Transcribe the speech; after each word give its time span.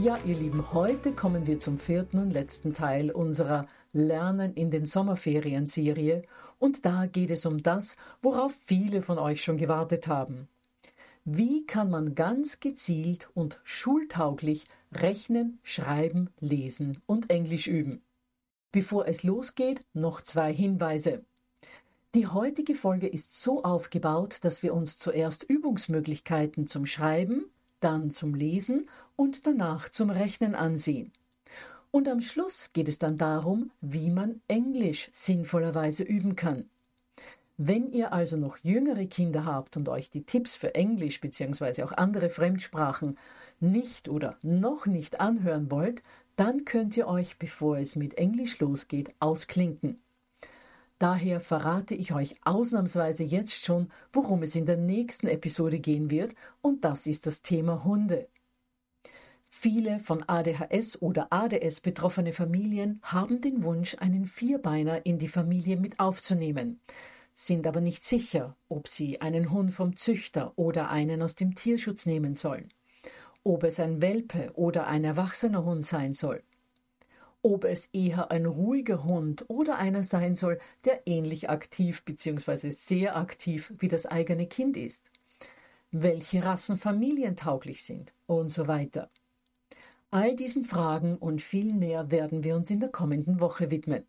Ja, 0.00 0.16
ihr 0.24 0.36
Lieben, 0.36 0.72
heute 0.72 1.10
kommen 1.10 1.48
wir 1.48 1.58
zum 1.58 1.76
vierten 1.76 2.18
und 2.20 2.30
letzten 2.30 2.72
Teil 2.72 3.10
unserer 3.10 3.66
Lernen 3.92 4.54
in 4.54 4.70
den 4.70 4.84
Sommerferien-Serie 4.84 6.22
und 6.60 6.86
da 6.86 7.06
geht 7.06 7.32
es 7.32 7.44
um 7.46 7.64
das, 7.64 7.96
worauf 8.22 8.54
viele 8.54 9.02
von 9.02 9.18
euch 9.18 9.42
schon 9.42 9.56
gewartet 9.56 10.06
haben. 10.06 10.46
Wie 11.24 11.66
kann 11.66 11.90
man 11.90 12.14
ganz 12.14 12.60
gezielt 12.60 13.28
und 13.34 13.58
schultauglich 13.64 14.66
rechnen, 14.92 15.58
schreiben, 15.64 16.30
lesen 16.38 17.02
und 17.06 17.32
Englisch 17.32 17.66
üben? 17.66 18.00
Bevor 18.70 19.08
es 19.08 19.24
losgeht, 19.24 19.82
noch 19.94 20.20
zwei 20.20 20.54
Hinweise. 20.54 21.24
Die 22.14 22.28
heutige 22.28 22.76
Folge 22.76 23.08
ist 23.08 23.42
so 23.42 23.64
aufgebaut, 23.64 24.38
dass 24.42 24.62
wir 24.62 24.74
uns 24.74 24.96
zuerst 24.96 25.42
Übungsmöglichkeiten 25.42 26.68
zum 26.68 26.86
Schreiben, 26.86 27.50
dann 27.80 28.10
zum 28.10 28.34
Lesen 28.34 28.88
und 29.16 29.46
danach 29.46 29.88
zum 29.88 30.10
Rechnen 30.10 30.54
ansehen. 30.54 31.12
Und 31.90 32.08
am 32.08 32.20
Schluss 32.20 32.72
geht 32.72 32.88
es 32.88 32.98
dann 32.98 33.16
darum, 33.16 33.70
wie 33.80 34.10
man 34.10 34.40
Englisch 34.46 35.08
sinnvollerweise 35.12 36.02
üben 36.02 36.36
kann. 36.36 36.66
Wenn 37.56 37.90
ihr 37.90 38.12
also 38.12 38.36
noch 38.36 38.58
jüngere 38.58 39.06
Kinder 39.06 39.44
habt 39.44 39.76
und 39.76 39.88
euch 39.88 40.10
die 40.10 40.22
Tipps 40.22 40.56
für 40.56 40.76
Englisch 40.76 41.20
bzw. 41.20 41.82
auch 41.82 41.92
andere 41.92 42.30
Fremdsprachen 42.30 43.18
nicht 43.58 44.08
oder 44.08 44.38
noch 44.42 44.86
nicht 44.86 45.20
anhören 45.20 45.70
wollt, 45.70 46.02
dann 46.36 46.64
könnt 46.64 46.96
ihr 46.96 47.08
euch, 47.08 47.36
bevor 47.38 47.78
es 47.78 47.96
mit 47.96 48.14
Englisch 48.14 48.60
losgeht, 48.60 49.12
ausklinken. 49.18 50.00
Daher 50.98 51.38
verrate 51.38 51.94
ich 51.94 52.12
euch 52.12 52.34
ausnahmsweise 52.42 53.22
jetzt 53.22 53.64
schon, 53.64 53.88
worum 54.12 54.42
es 54.42 54.56
in 54.56 54.66
der 54.66 54.76
nächsten 54.76 55.28
Episode 55.28 55.78
gehen 55.78 56.10
wird, 56.10 56.34
und 56.60 56.84
das 56.84 57.06
ist 57.06 57.26
das 57.26 57.42
Thema 57.42 57.84
Hunde. 57.84 58.28
Viele 59.48 60.00
von 60.00 60.24
ADHS 60.26 61.00
oder 61.00 61.32
ADS 61.32 61.80
betroffene 61.80 62.32
Familien 62.32 63.00
haben 63.02 63.40
den 63.40 63.62
Wunsch, 63.62 63.96
einen 64.00 64.26
Vierbeiner 64.26 65.06
in 65.06 65.18
die 65.18 65.28
Familie 65.28 65.76
mit 65.76 66.00
aufzunehmen, 66.00 66.80
sind 67.32 67.66
aber 67.66 67.80
nicht 67.80 68.04
sicher, 68.04 68.56
ob 68.68 68.88
sie 68.88 69.20
einen 69.20 69.52
Hund 69.52 69.72
vom 69.72 69.94
Züchter 69.94 70.52
oder 70.56 70.90
einen 70.90 71.22
aus 71.22 71.36
dem 71.36 71.54
Tierschutz 71.54 72.06
nehmen 72.06 72.34
sollen, 72.34 72.68
ob 73.44 73.62
es 73.62 73.78
ein 73.78 74.02
Welpe 74.02 74.50
oder 74.54 74.88
ein 74.88 75.04
erwachsener 75.04 75.64
Hund 75.64 75.84
sein 75.84 76.12
soll 76.12 76.42
ob 77.42 77.64
es 77.64 77.86
eher 77.92 78.30
ein 78.30 78.46
ruhiger 78.46 79.04
Hund 79.04 79.44
oder 79.48 79.76
einer 79.76 80.02
sein 80.02 80.34
soll, 80.34 80.58
der 80.84 81.06
ähnlich 81.06 81.50
aktiv 81.50 82.04
bzw. 82.04 82.70
sehr 82.70 83.16
aktiv 83.16 83.72
wie 83.78 83.88
das 83.88 84.06
eigene 84.06 84.46
Kind 84.46 84.76
ist, 84.76 85.10
welche 85.90 86.44
Rassen 86.44 86.76
familientauglich 86.76 87.82
sind 87.82 88.14
und 88.26 88.50
so 88.50 88.66
weiter. 88.68 89.10
All 90.10 90.34
diesen 90.34 90.64
Fragen 90.64 91.16
und 91.16 91.42
viel 91.42 91.74
mehr 91.74 92.10
werden 92.10 92.42
wir 92.42 92.56
uns 92.56 92.70
in 92.70 92.80
der 92.80 92.88
kommenden 92.88 93.40
Woche 93.40 93.70
widmen. 93.70 94.04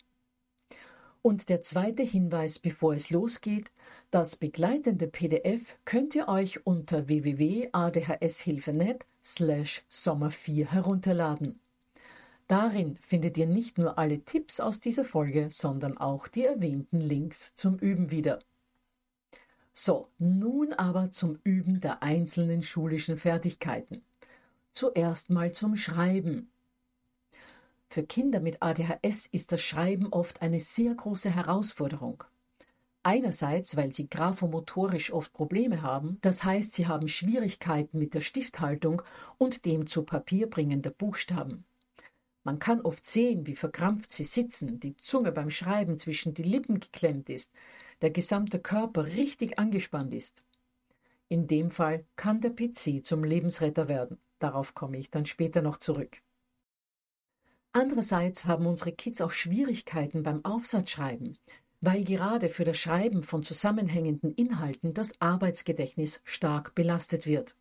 Und 1.22 1.50
der 1.50 1.62
zweite 1.62 2.04
Hinweis, 2.04 2.60
bevor 2.60 2.94
es 2.94 3.10
losgeht, 3.10 3.72
das 4.10 4.38
begleitende 4.38 5.08
PDF 5.08 5.78
könnt 5.84 6.16
ihr 6.16 6.30
euch 6.30 6.66
unter 6.66 7.10
www.adhshilfe.net 7.10 9.06
slash 9.22 9.84
Sommer 9.90 10.32
4 10.32 10.72
herunterladen. 10.72 11.60
Darin 12.50 12.98
findet 13.00 13.38
ihr 13.38 13.46
nicht 13.46 13.78
nur 13.78 14.00
alle 14.00 14.26
Tipps 14.26 14.60
aus 14.60 14.80
dieser 14.80 15.04
Folge, 15.04 15.52
sondern 15.52 16.00
auch 16.00 16.28
die 16.28 16.46
erwähnten 16.46 17.00
Links 17.00 17.54
zum 17.54 17.78
Üben 17.78 18.10
wieder. 18.10 18.40
So, 19.72 20.10
nun 20.18 20.74
aber 20.74 21.12
zum 21.12 21.38
Üben 21.44 21.80
der 21.80 22.02
einzelnen 22.02 22.64
schulischen 22.64 23.18
Fertigkeiten. 23.18 24.02
Zuerst 24.72 25.30
mal 25.30 25.52
zum 25.52 25.76
Schreiben. 25.76 26.50
Für 27.88 28.02
Kinder 28.02 28.40
mit 28.40 28.64
ADHS 28.64 29.28
ist 29.28 29.52
das 29.52 29.62
Schreiben 29.62 30.08
oft 30.08 30.42
eine 30.42 30.60
sehr 30.60 30.96
große 30.96 31.30
Herausforderung. 31.30 32.24
Einerseits, 33.04 33.78
weil 33.78 33.94
sie 33.94 34.10
graphomotorisch 34.10 35.14
oft 35.14 35.34
Probleme 35.34 35.84
haben, 35.84 36.18
das 36.22 36.44
heißt, 36.44 36.74
sie 36.74 36.88
haben 36.88 37.10
Schwierigkeiten 37.10 38.00
mit 38.00 38.16
der 38.16 38.22
Stifthaltung 38.22 39.04
und 39.38 39.66
dem 39.66 39.86
zu 39.86 40.02
Papier 40.02 40.50
bringen 40.50 40.82
der 40.82 40.90
Buchstaben. 40.90 41.66
Man 42.50 42.58
kann 42.58 42.82
oft 42.82 43.06
sehen, 43.06 43.46
wie 43.46 43.56
verkrampft 43.56 44.10
sie 44.10 44.24
sitzen, 44.24 44.80
die 44.80 44.98
Zunge 44.98 45.32
beim 45.32 45.52
Schreiben 45.52 46.00
zwischen 46.00 46.34
die 46.34 46.42
Lippen 46.42 46.80
geklemmt 46.80 47.30
ist, 47.30 47.52
der 48.02 48.10
gesamte 48.10 48.58
Körper 48.58 49.06
richtig 49.06 49.60
angespannt 49.60 50.16
ist. 50.16 50.44
In 51.28 51.46
dem 51.46 51.70
Fall 51.70 52.08
kann 52.16 52.42
der 52.42 52.50
PC 52.50 53.06
zum 53.06 53.24
Lebensretter 53.24 53.88
werden. 53.88 54.18
Darauf 54.40 54.74
komme 54.74 54.98
ich 54.98 55.12
dann 55.12 55.28
später 55.28 55.62
noch 55.62 55.78
zurück. 55.78 56.24
Andererseits 57.72 58.46
haben 58.46 58.66
unsere 58.66 58.94
Kids 58.94 59.22
auch 59.22 59.32
Schwierigkeiten 59.32 60.24
beim 60.24 60.44
Aufsatzschreiben, 60.44 61.38
weil 61.82 62.04
gerade 62.04 62.50
für 62.50 62.64
das 62.64 62.80
Schreiben 62.80 63.22
von 63.22 63.44
zusammenhängenden 63.44 64.34
Inhalten 64.34 64.96
das 64.96 65.14
Arbeitsgedächtnis 65.22 66.20
stark 66.24 66.74
belastet 66.74 67.28
wird. 67.28 67.56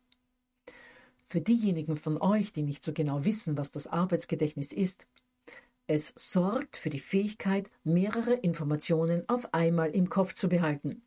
Für 1.31 1.41
diejenigen 1.41 1.95
von 1.95 2.19
euch, 2.19 2.53
die 2.53 2.63
nicht 2.63 2.83
so 2.83 2.91
genau 2.91 3.23
wissen, 3.23 3.55
was 3.55 3.69
das 3.69 3.85
Arbeitsgedächtnis 3.85 4.73
ist, 4.73 5.05
es 5.85 6.11
sorgt 6.15 6.75
für 6.75 6.89
die 6.89 6.99
Fähigkeit, 6.99 7.69
mehrere 7.83 8.33
Informationen 8.33 9.29
auf 9.29 9.53
einmal 9.53 9.91
im 9.91 10.09
Kopf 10.09 10.33
zu 10.33 10.49
behalten. 10.49 11.03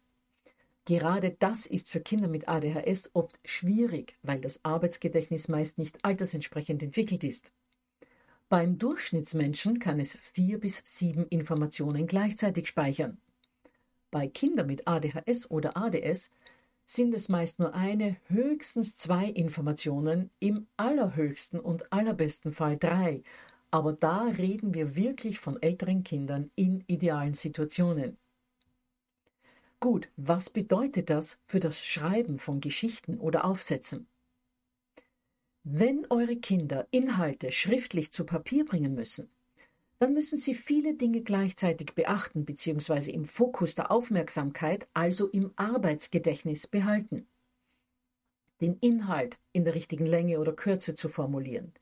Gerade 0.84 1.34
das 1.40 1.66
ist 1.66 1.90
für 1.90 1.98
Kinder 1.98 2.28
mit 2.28 2.46
ADHS 2.46 3.10
oft 3.14 3.40
schwierig, 3.44 4.16
weil 4.22 4.40
das 4.40 4.64
Arbeitsgedächtnis 4.64 5.48
meist 5.48 5.78
nicht 5.78 6.04
altersentsprechend 6.04 6.84
entwickelt 6.84 7.24
ist. 7.24 7.50
Beim 8.48 8.78
Durchschnittsmenschen 8.78 9.80
kann 9.80 9.98
es 9.98 10.16
vier 10.20 10.60
bis 10.60 10.82
sieben 10.84 11.26
Informationen 11.26 12.06
gleichzeitig 12.06 12.68
speichern. 12.68 13.18
Bei 14.12 14.28
Kindern 14.28 14.68
mit 14.68 14.86
ADHS 14.86 15.50
oder 15.50 15.76
ADS 15.76 16.30
sind 16.94 17.14
es 17.14 17.28
meist 17.28 17.58
nur 17.58 17.74
eine, 17.74 18.16
höchstens 18.28 18.96
zwei 18.96 19.26
Informationen, 19.26 20.30
im 20.40 20.66
allerhöchsten 20.76 21.58
und 21.58 21.92
allerbesten 21.92 22.52
Fall 22.52 22.76
drei, 22.76 23.22
aber 23.70 23.94
da 23.94 24.24
reden 24.24 24.74
wir 24.74 24.94
wirklich 24.96 25.38
von 25.38 25.60
älteren 25.62 26.04
Kindern 26.04 26.50
in 26.54 26.84
idealen 26.86 27.34
Situationen. 27.34 28.18
Gut, 29.80 30.08
was 30.16 30.50
bedeutet 30.50 31.10
das 31.10 31.38
für 31.46 31.58
das 31.58 31.84
Schreiben 31.84 32.38
von 32.38 32.60
Geschichten 32.60 33.18
oder 33.18 33.44
Aufsätzen? 33.44 34.06
Wenn 35.64 36.06
eure 36.10 36.36
Kinder 36.36 36.86
Inhalte 36.90 37.50
schriftlich 37.50 38.12
zu 38.12 38.24
Papier 38.24 38.64
bringen 38.64 38.94
müssen, 38.94 39.30
dann 40.02 40.14
müssen 40.14 40.36
sie 40.36 40.54
viele 40.54 40.94
Dinge 40.94 41.20
gleichzeitig 41.20 41.94
beachten 41.94 42.44
bzw. 42.44 43.12
im 43.12 43.24
Fokus 43.24 43.76
der 43.76 43.92
Aufmerksamkeit, 43.92 44.88
also 44.94 45.28
im 45.28 45.52
Arbeitsgedächtnis 45.54 46.66
behalten. 46.66 47.28
Den 48.60 48.78
Inhalt 48.80 49.38
in 49.52 49.64
der 49.64 49.76
richtigen 49.76 50.06
Länge 50.06 50.40
oder 50.40 50.54
Kürze 50.54 50.96
zu 50.96 51.08
formulieren, 51.08 51.72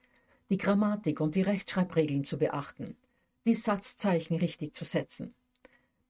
die 0.50 0.58
Grammatik 0.58 1.18
und 1.22 1.34
die 1.34 1.40
Rechtschreibregeln 1.40 2.24
zu 2.24 2.36
beachten, 2.36 2.94
die 3.46 3.54
Satzzeichen 3.54 4.36
richtig 4.36 4.74
zu 4.74 4.84
setzen, 4.84 5.34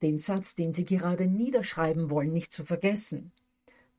den 0.02 0.18
Satz, 0.18 0.56
den 0.56 0.72
Sie 0.72 0.84
gerade 0.84 1.28
niederschreiben 1.28 2.10
wollen, 2.10 2.32
nicht 2.32 2.50
zu 2.50 2.64
vergessen, 2.64 3.30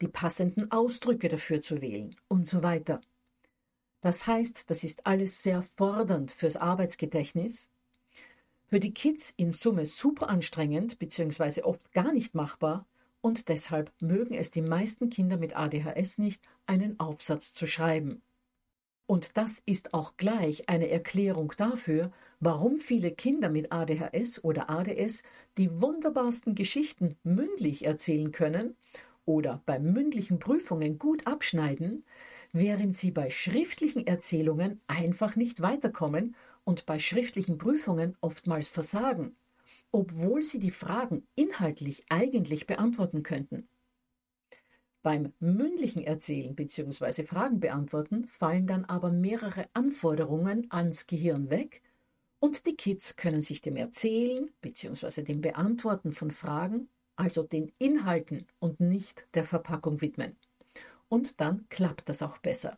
die 0.02 0.10
passenden 0.10 0.70
Ausdrücke 0.70 1.30
dafür 1.30 1.62
zu 1.62 1.82
wählen 1.82 2.14
und 2.28 2.46
so 2.46 2.62
weiter. 2.62 3.00
Das 4.02 4.28
heißt, 4.28 4.70
das 4.70 4.84
ist 4.84 5.08
alles 5.08 5.44
sehr 5.44 5.62
fordernd 5.62 6.34
fürs 6.34 6.58
Arbeitsgedächtnis, 6.58 7.71
für 8.72 8.80
die 8.80 8.94
Kids 8.94 9.34
in 9.36 9.52
Summe 9.52 9.86
super 9.86 10.30
anstrengend 10.30 10.98
bzw. 10.98 11.64
oft 11.64 11.92
gar 11.92 12.14
nicht 12.14 12.36
machbar 12.36 12.88
und 13.20 13.50
deshalb 13.50 13.92
mögen 14.00 14.34
es 14.34 14.50
die 14.50 14.62
meisten 14.62 15.10
Kinder 15.10 15.36
mit 15.36 15.58
ADHS 15.58 16.20
nicht, 16.20 16.42
einen 16.68 16.98
Aufsatz 16.98 17.52
zu 17.52 17.68
schreiben. 17.68 18.22
Und 19.08 19.36
das 19.36 19.62
ist 19.66 19.94
auch 19.94 20.16
gleich 20.16 20.70
eine 20.70 20.90
Erklärung 20.90 21.52
dafür, 21.58 22.14
warum 22.40 22.78
viele 22.78 23.12
Kinder 23.12 23.50
mit 23.50 23.74
ADHS 23.74 24.42
oder 24.42 24.70
ADS 24.70 25.24
die 25.58 25.82
wunderbarsten 25.82 26.56
Geschichten 26.56 27.18
mündlich 27.24 27.86
erzählen 27.86 28.32
können 28.32 28.78
oder 29.26 29.62
bei 29.66 29.80
mündlichen 29.80 30.40
Prüfungen 30.40 30.98
gut 30.98 31.28
abschneiden, 31.28 32.06
während 32.54 32.96
sie 32.96 33.12
bei 33.12 33.30
schriftlichen 33.32 34.08
Erzählungen 34.08 34.80
einfach 34.88 35.36
nicht 35.36 35.62
weiterkommen 35.62 36.36
und 36.64 36.86
bei 36.86 37.00
schriftlichen 37.00 37.58
Prüfungen 37.58 38.18
oftmals 38.22 38.68
versagen, 38.68 39.36
obwohl 39.92 40.44
sie 40.44 40.60
die 40.60 40.72
Fragen 40.72 41.28
inhaltlich 41.36 42.04
eigentlich 42.10 42.68
beantworten 42.68 43.24
könnten. 43.24 43.68
Beim 45.04 45.34
mündlichen 45.40 46.04
Erzählen 46.04 46.56
bzw. 46.56 47.26
Fragen 47.26 47.60
beantworten 47.60 48.28
fallen 48.28 48.68
dann 48.68 48.86
aber 48.86 49.12
mehrere 49.12 49.66
Anforderungen 49.74 50.68
ans 50.70 51.08
Gehirn 51.08 51.50
weg 51.50 51.82
und 52.40 52.66
die 52.66 52.76
Kids 52.76 53.16
können 53.16 53.42
sich 53.42 53.62
dem 53.62 53.76
Erzählen 53.76 54.52
bzw. 54.62 55.24
dem 55.24 55.42
Beantworten 55.42 56.12
von 56.12 56.30
Fragen, 56.30 56.88
also 57.16 57.44
den 57.44 57.72
Inhalten 57.80 58.46
und 58.60 58.80
nicht 58.80 59.26
der 59.34 59.44
Verpackung 59.44 60.02
widmen. 60.02 60.36
Und 61.10 61.40
dann 61.40 61.66
klappt 61.70 62.08
das 62.08 62.22
auch 62.22 62.38
besser. 62.38 62.78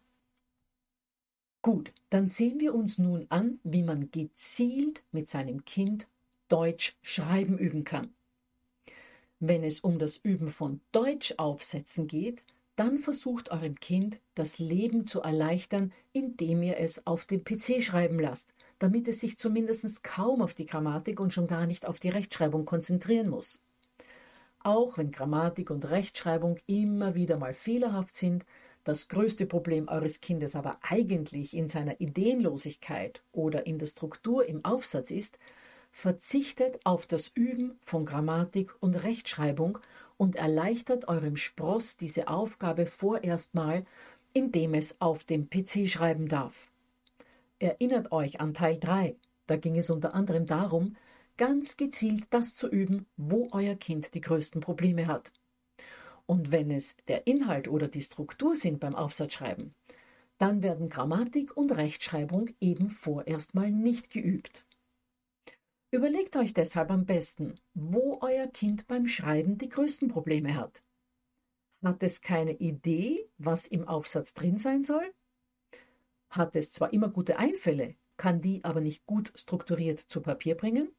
Gut, 1.64 1.94
dann 2.10 2.28
sehen 2.28 2.60
wir 2.60 2.76
uns 2.76 2.98
nun 2.98 3.26
an, 3.30 3.60
wie 3.64 3.84
man 3.84 4.12
gezielt 4.12 5.02
mit 5.14 5.30
seinem 5.30 5.64
Kind 5.64 6.08
Deutsch 6.50 6.98
schreiben 7.02 7.58
üben 7.58 7.86
kann. 7.86 8.14
Wenn 9.40 9.64
es 9.64 9.80
um 9.80 9.98
das 9.98 10.18
Üben 10.18 10.50
von 10.50 10.82
Deutschaufsätzen 10.92 12.08
geht, 12.08 12.42
dann 12.76 12.98
versucht 13.00 13.50
eurem 13.50 13.80
Kind 13.80 14.20
das 14.36 14.60
Leben 14.60 15.08
zu 15.08 15.22
erleichtern, 15.22 15.94
indem 16.12 16.64
ihr 16.64 16.80
es 16.80 17.08
auf 17.08 17.24
dem 17.24 17.46
PC 17.46 17.82
schreiben 17.82 18.20
lasst, 18.20 18.54
damit 18.78 19.08
es 19.08 19.22
sich 19.22 19.38
zumindest 19.38 20.04
kaum 20.04 20.42
auf 20.42 20.54
die 20.54 20.66
Grammatik 20.66 21.22
und 21.22 21.32
schon 21.32 21.48
gar 21.48 21.66
nicht 21.66 21.86
auf 21.86 21.98
die 21.98 22.10
Rechtschreibung 22.10 22.66
konzentrieren 22.66 23.30
muss. 23.30 23.62
Auch 24.60 24.98
wenn 24.98 25.12
Grammatik 25.12 25.70
und 25.70 25.90
Rechtschreibung 25.90 26.58
immer 26.68 27.16
wieder 27.16 27.38
mal 27.38 27.54
fehlerhaft 27.54 28.16
sind, 28.16 28.46
das 28.84 29.08
größte 29.08 29.46
Problem 29.46 29.88
eures 29.88 30.22
Kindes 30.22 30.56
aber 30.56 30.78
eigentlich 30.82 31.56
in 31.56 31.68
seiner 31.68 32.00
Ideenlosigkeit 32.02 33.22
oder 33.32 33.66
in 33.66 33.80
der 33.80 33.86
Struktur 33.86 34.46
im 34.46 34.64
Aufsatz 34.66 35.12
ist, 35.12 35.38
verzichtet 35.92 36.80
auf 36.84 37.06
das 37.06 37.32
Üben 37.36 37.78
von 37.82 38.06
Grammatik 38.06 38.74
und 38.82 38.96
Rechtschreibung 38.96 39.78
und 40.18 40.36
erleichtert 40.36 41.08
eurem 41.08 41.38
Spross 41.38 41.98
diese 41.98 42.28
Aufgabe 42.28 42.86
vorerst 42.86 43.54
mal, 43.54 43.86
indem 44.34 44.74
es 44.74 45.00
auf 45.00 45.24
dem 45.24 45.50
PC 45.50 45.88
schreiben 45.88 46.28
darf. 46.28 46.68
Erinnert 47.60 48.12
euch 48.12 48.42
an 48.42 48.54
Teil 48.54 48.80
3, 48.80 49.16
da 49.46 49.56
ging 49.56 49.78
es 49.78 49.90
unter 49.90 50.16
anderem 50.16 50.46
darum, 50.46 50.96
ganz 51.38 51.78
gezielt 51.78 52.26
das 52.32 52.56
zu 52.56 52.68
üben, 52.68 53.06
wo 53.16 53.48
euer 53.52 53.76
Kind 53.76 54.14
die 54.16 54.22
größten 54.22 54.62
Probleme 54.62 55.08
hat. 55.08 55.32
Und 56.26 56.52
wenn 56.52 56.72
es 56.72 56.96
der 57.08 57.28
Inhalt 57.28 57.68
oder 57.68 57.88
die 57.88 58.02
Struktur 58.02 58.56
sind 58.56 58.80
beim 58.80 58.96
Aufsatzschreiben, 58.96 59.76
dann 60.38 60.64
werden 60.64 60.90
Grammatik 60.90 61.56
und 61.56 61.76
Rechtschreibung 61.76 62.50
eben 62.60 62.90
vorerst 62.90 63.54
mal 63.54 63.72
nicht 63.72 64.10
geübt. 64.10 64.66
Überlegt 65.92 66.36
euch 66.38 66.54
deshalb 66.54 66.90
am 66.90 67.06
besten, 67.06 67.56
wo 67.74 68.18
euer 68.22 68.48
Kind 68.48 68.88
beim 68.88 69.08
Schreiben 69.08 69.58
die 69.58 69.70
größten 69.70 70.08
Probleme 70.08 70.56
hat. 70.56 70.84
Hat 71.84 72.02
es 72.02 72.22
keine 72.22 72.54
Idee, 72.54 73.30
was 73.38 73.68
im 73.68 73.88
Aufsatz 73.88 74.34
drin 74.34 74.58
sein 74.58 74.82
soll? 74.82 75.14
Hat 76.30 76.56
es 76.56 76.72
zwar 76.72 76.94
immer 76.94 77.10
gute 77.10 77.38
Einfälle, 77.38 77.96
kann 78.18 78.42
die 78.42 78.64
aber 78.64 78.82
nicht 78.82 79.06
gut 79.06 79.34
strukturiert 79.36 80.00
zu 80.00 80.22
Papier 80.22 80.56
bringen? 80.56 80.96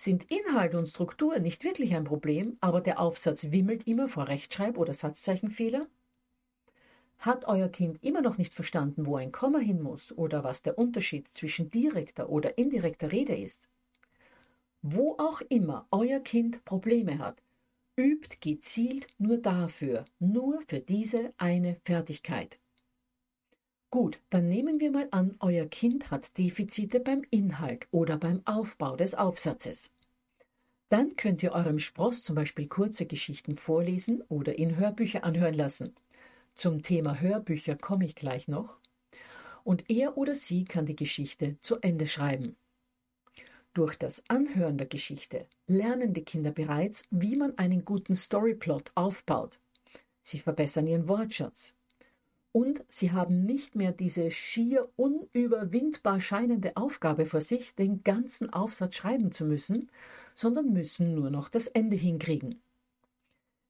Sind 0.00 0.30
Inhalt 0.30 0.76
und 0.76 0.86
Struktur 0.88 1.40
nicht 1.40 1.64
wirklich 1.64 1.96
ein 1.96 2.04
Problem, 2.04 2.56
aber 2.60 2.80
der 2.80 3.00
Aufsatz 3.00 3.50
wimmelt 3.50 3.88
immer 3.88 4.08
vor 4.08 4.28
Rechtschreib- 4.28 4.78
oder 4.78 4.94
Satzzeichenfehler? 4.94 5.88
Hat 7.18 7.46
euer 7.46 7.68
Kind 7.68 8.04
immer 8.04 8.20
noch 8.20 8.38
nicht 8.38 8.54
verstanden, 8.54 9.06
wo 9.06 9.16
ein 9.16 9.32
Komma 9.32 9.58
hin 9.58 9.82
muss 9.82 10.16
oder 10.16 10.44
was 10.44 10.62
der 10.62 10.78
Unterschied 10.78 11.26
zwischen 11.34 11.70
direkter 11.70 12.28
oder 12.28 12.58
indirekter 12.58 13.10
Rede 13.10 13.34
ist? 13.34 13.68
Wo 14.82 15.16
auch 15.18 15.40
immer 15.48 15.88
euer 15.90 16.20
Kind 16.20 16.64
Probleme 16.64 17.18
hat, 17.18 17.42
übt 17.98 18.36
gezielt 18.40 19.08
nur 19.18 19.38
dafür, 19.38 20.04
nur 20.20 20.60
für 20.68 20.78
diese 20.78 21.34
eine 21.38 21.80
Fertigkeit. 21.84 22.60
Gut, 23.90 24.20
dann 24.28 24.48
nehmen 24.48 24.80
wir 24.80 24.90
mal 24.90 25.08
an, 25.12 25.36
euer 25.40 25.64
Kind 25.64 26.10
hat 26.10 26.36
Defizite 26.36 27.00
beim 27.00 27.22
Inhalt 27.30 27.88
oder 27.90 28.18
beim 28.18 28.42
Aufbau 28.44 28.96
des 28.96 29.14
Aufsatzes. 29.14 29.92
Dann 30.90 31.16
könnt 31.16 31.42
ihr 31.42 31.52
eurem 31.52 31.78
Spross 31.78 32.22
zum 32.22 32.36
Beispiel 32.36 32.68
kurze 32.68 33.06
Geschichten 33.06 33.56
vorlesen 33.56 34.22
oder 34.28 34.58
in 34.58 34.76
Hörbücher 34.76 35.24
anhören 35.24 35.54
lassen. 35.54 35.94
Zum 36.54 36.82
Thema 36.82 37.20
Hörbücher 37.20 37.76
komme 37.76 38.04
ich 38.04 38.14
gleich 38.14 38.46
noch. 38.46 38.78
Und 39.64 39.90
er 39.90 40.18
oder 40.18 40.34
sie 40.34 40.64
kann 40.64 40.84
die 40.84 40.96
Geschichte 40.96 41.58
zu 41.60 41.78
Ende 41.80 42.06
schreiben. 42.06 42.56
Durch 43.72 43.96
das 43.96 44.22
Anhören 44.28 44.76
der 44.76 44.86
Geschichte 44.86 45.46
lernen 45.66 46.12
die 46.12 46.24
Kinder 46.24 46.50
bereits, 46.50 47.04
wie 47.10 47.36
man 47.36 47.56
einen 47.56 47.84
guten 47.84 48.16
Storyplot 48.16 48.92
aufbaut. 48.94 49.60
Sie 50.20 50.40
verbessern 50.40 50.86
ihren 50.86 51.08
Wortschatz. 51.08 51.74
Und 52.52 52.82
sie 52.88 53.12
haben 53.12 53.42
nicht 53.42 53.76
mehr 53.76 53.92
diese 53.92 54.30
schier 54.30 54.88
unüberwindbar 54.96 56.20
scheinende 56.20 56.76
Aufgabe 56.76 57.26
vor 57.26 57.40
sich, 57.40 57.74
den 57.74 58.02
ganzen 58.02 58.52
Aufsatz 58.52 58.96
schreiben 58.96 59.32
zu 59.32 59.44
müssen, 59.44 59.90
sondern 60.34 60.72
müssen 60.72 61.14
nur 61.14 61.30
noch 61.30 61.48
das 61.48 61.66
Ende 61.66 61.96
hinkriegen. 61.96 62.60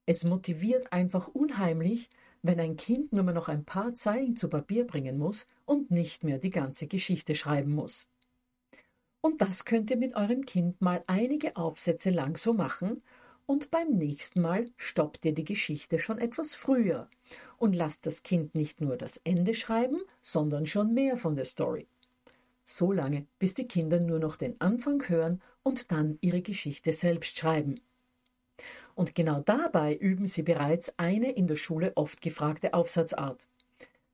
Es 0.07 0.25
motiviert 0.25 0.93
einfach 0.93 1.29
unheimlich, 1.29 2.09
wenn 2.43 2.61
ein 2.61 2.77
Kind 2.77 3.13
nur 3.13 3.25
noch 3.25 3.49
ein 3.49 3.65
paar 3.65 3.95
Zeilen 3.95 4.37
zu 4.37 4.49
Papier 4.49 4.87
bringen 4.87 5.19
muss 5.19 5.47
und 5.65 5.91
nicht 5.91 6.25
mehr 6.25 6.39
die 6.39 6.51
ganze 6.51 6.87
Geschichte 6.87 7.35
schreiben 7.35 7.75
muss. 7.75 8.09
Und 9.21 9.41
das 9.41 9.65
könnt 9.65 9.91
ihr 9.91 9.97
mit 9.97 10.15
eurem 10.15 10.47
Kind 10.47 10.81
mal 10.81 11.03
einige 11.07 11.57
Aufsätze 11.57 12.11
lang 12.11 12.37
so 12.37 12.55
machen, 12.55 13.03
und 13.49 13.71
beim 13.71 13.89
nächsten 13.93 14.43
Mal 14.43 14.71
stoppt 14.77 15.25
ihr 15.25 15.33
die 15.33 15.45
Geschichte 15.45 15.99
schon 15.99 16.19
etwas 16.19 16.55
früher 16.55 17.09
und 17.57 17.75
lasst 17.75 18.05
das 18.05 18.23
Kind 18.23 18.55
nicht 18.55 18.83
nur 18.83 18.99
das 18.99 19.17
Ende 19.25 19.55
schreiben, 19.55 20.03
sondern 20.21 20.67
schon 20.67 20.93
mehr 20.93 21.17
von 21.17 21.35
der 21.35 21.47
Story. 21.47 21.89
So 22.63 22.93
lange, 22.93 23.27
bis 23.39 23.55
die 23.55 23.67
Kinder 23.67 24.01
nur 24.01 24.19
noch 24.19 24.37
den 24.37 24.61
Anfang 24.61 25.03
hören 25.09 25.41
und 25.63 25.91
dann 25.91 26.19
ihre 26.21 26.43
Geschichte 26.43 26.93
selbst 26.93 27.39
schreiben. 27.39 27.81
Und 28.95 29.15
genau 29.15 29.41
dabei 29.41 29.97
üben 29.97 30.27
sie 30.27 30.43
bereits 30.43 30.93
eine 30.99 31.33
in 31.33 31.47
der 31.47 31.57
Schule 31.57 31.93
oft 31.95 32.21
gefragte 32.21 32.75
Aufsatzart. 32.75 33.49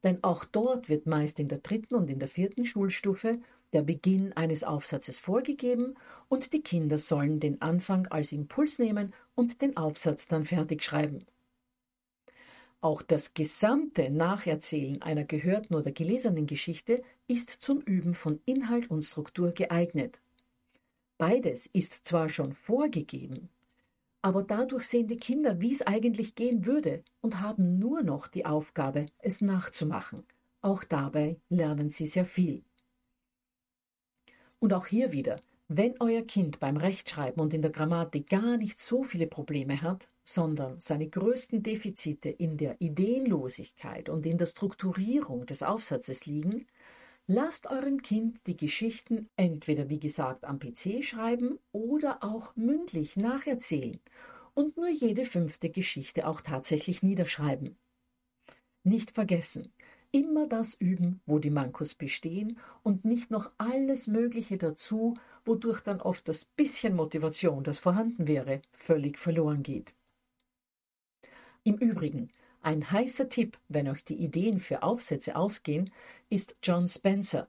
denn 0.05 0.23
auch 0.23 0.45
dort 0.45 0.89
wird 0.89 1.07
meist 1.07 1.41
in 1.41 1.49
der 1.49 1.59
dritten 1.59 1.97
und 1.97 2.09
in 2.09 2.21
der 2.21 2.29
vierten 2.29 2.65
Schulstufe 2.65 3.41
der 3.75 3.83
Beginn 3.83 4.33
eines 4.33 4.65
Aufsatzes 4.65 5.19
vorgegeben 5.19 5.95
und 6.29 6.53
die 6.53 6.63
Kinder 6.63 6.97
sollen 6.99 7.41
den 7.41 7.61
Anfang 7.61 8.07
als 8.07 8.33
Impuls 8.33 8.79
nehmen 8.79 9.13
und 9.35 9.61
den 9.61 9.77
Aufsatz 9.77 10.29
dann 10.29 10.45
fertig 10.45 10.83
schreiben. 10.83 11.27
Auch 12.81 13.03
das 13.03 13.35
gesamte 13.35 14.11
Nacherzählen 14.11 15.03
einer 15.03 15.25
gehörten 15.25 15.75
oder 15.75 15.91
gelesenen 15.91 16.47
Geschichte 16.47 17.03
ist 17.27 17.51
zum 17.51 17.81
Üben 17.81 18.15
von 18.15 18.41
Inhalt 18.45 18.91
und 18.91 19.03
Struktur 19.03 19.53
geeignet. 19.53 20.21
Beides 21.17 21.67
ist 21.73 22.07
zwar 22.07 22.29
schon 22.29 22.53
vorgegeben, 22.53 23.49
aber 24.21 24.43
dadurch 24.43 24.85
sehen 24.85 25.07
die 25.07 25.17
Kinder, 25.17 25.61
wie 25.61 25.73
es 25.73 25.83
eigentlich 25.83 26.35
gehen 26.35 26.67
würde 26.67 27.03
und 27.21 27.41
haben 27.41 27.79
nur 27.79 28.03
noch 28.03 28.27
die 28.27 28.47
Aufgabe, 28.47 29.07
es 29.19 29.41
nachzumachen. 29.41 30.25
Auch 30.61 30.83
dabei 30.83 31.39
lernen 31.51 31.91
sie 31.91 32.07
sehr 32.07 32.25
viel. 32.25 32.65
Und 34.65 34.73
auch 34.73 34.87
hier 34.87 35.13
wieder, 35.13 35.39
wenn 35.69 35.95
euer 36.01 36.23
Kind 36.23 36.59
beim 36.59 36.79
Rechtschreiben 36.79 37.39
und 37.43 37.53
in 37.53 37.61
der 37.61 37.71
Grammatik 37.71 38.31
gar 38.31 38.57
nicht 38.57 38.81
so 38.81 39.03
viele 39.03 39.27
Probleme 39.27 39.83
hat, 39.83 40.09
sondern 40.25 40.81
seine 40.81 41.07
größten 41.07 41.63
Defizite 41.63 42.31
in 42.31 42.57
der 42.57 42.81
Ideenlosigkeit 42.81 44.09
und 44.09 44.25
in 44.25 44.39
der 44.39 44.47
Strukturierung 44.47 45.45
des 45.45 45.63
Aufsatzes 45.63 46.25
liegen, 46.25 46.67
lasst 47.27 47.67
eurem 47.67 48.01
Kind 48.01 48.41
die 48.47 48.57
Geschichten 48.57 49.29
entweder 49.37 49.91
wie 49.91 50.01
gesagt 50.01 50.47
am 50.47 50.59
PC 50.59 51.05
schreiben 51.05 51.59
oder 51.73 52.25
auch 52.25 52.57
mündlich 52.57 53.19
nacherzählen 53.19 54.01
und 54.55 54.79
nur 54.79 54.89
jede 54.89 55.27
fünfte 55.27 55.69
Geschichte 55.69 56.27
auch 56.27 56.41
tatsächlich 56.41 57.03
niederschreiben. 57.03 57.77
Nicht 58.83 59.11
vergessen, 59.11 59.75
immer 60.15 60.47
das 60.47 60.75
üben, 60.75 61.21
wo 61.27 61.41
die 61.41 61.51
Mankos 61.51 61.95
bestehen 61.95 62.57
und 62.85 63.05
nicht 63.05 63.33
noch 63.33 63.51
alles 63.59 64.07
Mögliche 64.07 64.57
dazu, 64.57 65.15
wodurch 65.45 65.81
dann 65.81 66.01
oft 66.01 66.29
das 66.29 66.45
bisschen 66.45 66.95
Motivation, 66.95 67.65
das 67.65 67.81
vorhanden 67.81 68.29
wäre, 68.29 68.63
völlig 68.71 69.19
verloren 69.19 69.65
geht. 69.65 69.93
Im 71.65 71.75
Übrigen, 71.79 72.31
ein 72.63 72.93
heißer 72.93 73.29
Tipp, 73.29 73.59
wenn 73.69 73.89
euch 73.89 74.05
die 74.05 74.15
Ideen 74.15 74.61
für 74.61 74.85
Aufsätze 74.85 75.35
ausgehen, 75.35 75.91
ist 76.31 76.55
John 76.63 76.87
Spencer. 76.87 77.49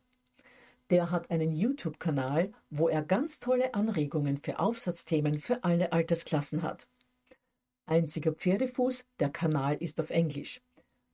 Der 0.90 1.12
hat 1.12 1.30
einen 1.30 1.54
YouTube-Kanal, 1.54 2.52
wo 2.72 2.90
er 2.90 3.04
ganz 3.04 3.40
tolle 3.40 3.76
Anregungen 3.76 4.38
für 4.38 4.58
Aufsatzthemen 4.58 5.38
für 5.38 5.64
alle 5.64 5.94
Altersklassen 5.94 6.64
hat. 6.64 6.88
Einziger 7.86 8.32
Pferdefuß, 8.32 9.06
der 9.20 9.30
Kanal 9.30 9.76
ist 9.76 10.02
auf 10.02 10.10
Englisch 10.10 10.62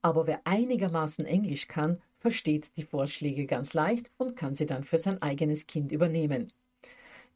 aber 0.02 0.26
wer 0.26 0.42
einigermaßen 0.44 1.24
Englisch 1.24 1.68
kann, 1.68 2.00
versteht 2.18 2.76
die 2.76 2.82
Vorschläge 2.82 3.46
ganz 3.46 3.72
leicht 3.72 4.10
und 4.18 4.36
kann 4.36 4.54
sie 4.54 4.66
dann 4.66 4.84
für 4.84 4.98
sein 4.98 5.22
eigenes 5.22 5.66
Kind 5.66 5.90
übernehmen. 5.92 6.52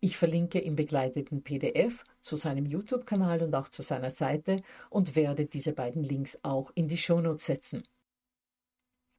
Ich 0.01 0.17
verlinke 0.17 0.59
im 0.59 0.77
begleiteten 0.77 1.43
PDF 1.43 2.05
zu 2.21 2.37
seinem 2.37 2.67
YouTube-Kanal 2.67 3.43
und 3.43 3.55
auch 3.55 3.69
zu 3.69 3.83
seiner 3.83 4.11
Seite 4.11 4.63
und 4.91 5.17
werde 5.17 5.47
diese 5.47 5.73
beiden 5.73 6.03
Links 6.03 6.39
auch 6.43 6.71
in 6.75 6.87
die 6.87 6.99
Shownotes 6.99 7.47
setzen. 7.47 7.83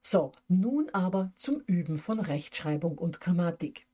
So, 0.00 0.32
nun 0.46 0.88
aber 0.90 1.32
zum 1.36 1.60
Üben 1.66 1.98
von 1.98 2.20
Rechtschreibung 2.20 2.96
und 2.96 3.20
Grammatik. 3.20 3.86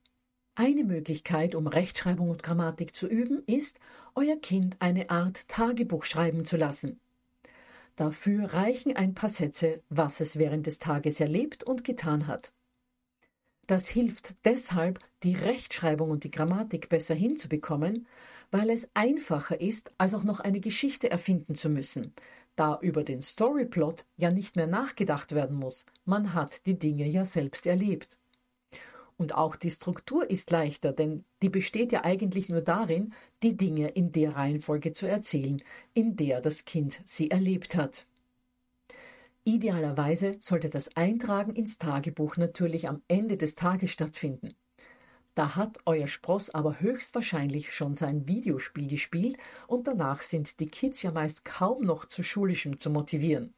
Eine 0.54 0.84
Möglichkeit, 0.84 1.56
um 1.56 1.66
Rechtschreibung 1.66 2.28
und 2.30 2.42
Grammatik 2.42 2.94
zu 2.94 3.08
üben, 3.08 3.42
ist, 3.46 3.80
euer 4.14 4.37
Kind 4.37 4.76
eine 4.78 5.11
Art 5.11 5.49
Tagebuch 5.49 6.04
schreiben 6.04 6.44
zu 6.44 6.56
lassen. 6.56 7.00
Dafür 7.96 8.54
reichen 8.54 8.96
ein 8.96 9.14
paar 9.14 9.30
Sätze, 9.30 9.82
was 9.88 10.20
es 10.20 10.36
während 10.36 10.66
des 10.66 10.78
Tages 10.78 11.20
erlebt 11.20 11.64
und 11.64 11.84
getan 11.84 12.26
hat. 12.26 12.52
Das 13.66 13.88
hilft 13.88 14.44
deshalb, 14.44 14.98
die 15.22 15.34
Rechtschreibung 15.34 16.10
und 16.10 16.24
die 16.24 16.30
Grammatik 16.30 16.88
besser 16.88 17.14
hinzubekommen, 17.14 18.06
weil 18.50 18.68
es 18.68 18.88
einfacher 18.94 19.60
ist, 19.60 19.92
als 19.96 20.12
auch 20.12 20.24
noch 20.24 20.40
eine 20.40 20.60
Geschichte 20.60 21.10
erfinden 21.10 21.54
zu 21.54 21.70
müssen, 21.70 22.12
da 22.56 22.78
über 22.80 23.04
den 23.04 23.22
Storyplot 23.22 24.04
ja 24.16 24.30
nicht 24.30 24.56
mehr 24.56 24.66
nachgedacht 24.66 25.32
werden 25.32 25.56
muss, 25.56 25.86
man 26.04 26.34
hat 26.34 26.66
die 26.66 26.78
Dinge 26.78 27.06
ja 27.08 27.24
selbst 27.24 27.66
erlebt. 27.66 28.18
Und 29.16 29.35
auch 29.35 29.54
die 29.54 29.71
Struktur 29.71 30.28
ist 30.28 30.50
leichter, 30.50 30.92
denn 30.92 31.25
die 31.40 31.49
besteht 31.49 31.92
ja 31.92 32.04
eigentlich 32.04 32.49
nur 32.49 32.62
darin, 32.62 33.12
die 33.42 33.56
Dinge 33.56 33.88
in 33.88 34.11
der 34.11 34.35
Reihenfolge 34.35 34.92
zu 34.92 35.06
erzählen, 35.06 35.62
in 35.92 36.16
der 36.16 36.40
das 36.40 36.64
Kind 36.64 37.00
sie 37.04 37.30
erlebt 37.30 37.76
hat. 37.76 38.06
Idealerweise 39.44 40.37
sollte 40.40 40.71
das 40.71 40.97
Eintragen 40.97 41.54
ins 41.54 41.78
Tagebuch 41.78 42.38
natürlich 42.38 42.88
am 42.88 43.02
Ende 43.09 43.37
des 43.37 43.54
Tages 43.54 43.90
stattfinden. 43.90 44.54
Da 45.35 45.56
hat 45.56 45.78
euer 45.85 46.06
Spross 46.06 46.50
aber 46.50 46.80
höchstwahrscheinlich 46.80 47.73
schon 47.73 47.94
sein 47.94 48.26
Videospiel 48.26 48.88
gespielt 48.88 49.37
und 49.66 49.87
danach 49.87 50.23
sind 50.23 50.61
die 50.61 50.66
Kids 50.66 51.02
ja 51.02 51.11
meist 51.11 51.44
kaum 51.44 51.85
noch 51.85 52.06
zu 52.06 52.23
schulischem 52.23 52.78
zu 52.78 52.88
motivieren. 52.88 53.52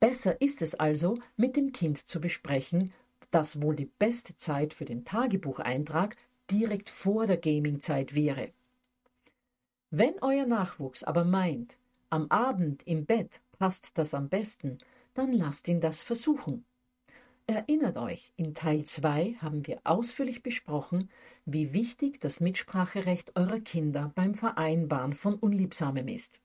Besser 0.00 0.40
ist 0.40 0.62
es 0.62 0.74
also, 0.74 1.18
mit 1.36 1.56
dem 1.56 1.72
Kind 1.72 2.06
zu 2.06 2.20
besprechen, 2.20 2.92
dass 3.30 3.62
wohl 3.62 3.76
die 3.76 3.90
beste 3.98 4.36
Zeit 4.36 4.74
für 4.74 4.84
den 4.84 5.04
Tagebucheintrag 5.04 6.16
direkt 6.50 6.90
vor 6.90 7.26
der 7.26 7.36
Gaming-Zeit 7.36 8.14
wäre. 8.14 8.52
Wenn 9.90 10.14
euer 10.20 10.46
Nachwuchs 10.46 11.02
aber 11.02 11.24
meint, 11.24 11.76
am 12.10 12.30
Abend 12.30 12.86
im 12.86 13.06
Bett 13.06 13.40
passt 13.58 13.98
das 13.98 14.14
am 14.14 14.28
besten, 14.28 14.78
dann 15.14 15.32
lasst 15.32 15.68
ihn 15.68 15.80
das 15.80 16.02
versuchen. 16.02 16.64
Erinnert 17.46 17.96
euch, 17.96 18.30
in 18.36 18.54
Teil 18.54 18.84
2 18.84 19.36
haben 19.40 19.66
wir 19.66 19.80
ausführlich 19.84 20.42
besprochen, 20.42 21.10
wie 21.46 21.72
wichtig 21.72 22.20
das 22.20 22.40
Mitspracherecht 22.40 23.36
eurer 23.36 23.60
Kinder 23.60 24.12
beim 24.14 24.34
Vereinbaren 24.34 25.14
von 25.14 25.34
Unliebsamem 25.34 26.08
ist. 26.08 26.42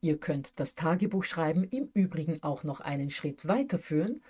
Ihr 0.00 0.18
könnt 0.18 0.58
das 0.58 0.74
Tagebuchschreiben 0.74 1.64
im 1.64 1.90
Übrigen 1.92 2.42
auch 2.42 2.64
noch 2.64 2.80
einen 2.80 3.10
Schritt 3.10 3.46
weiterführen 3.46 4.22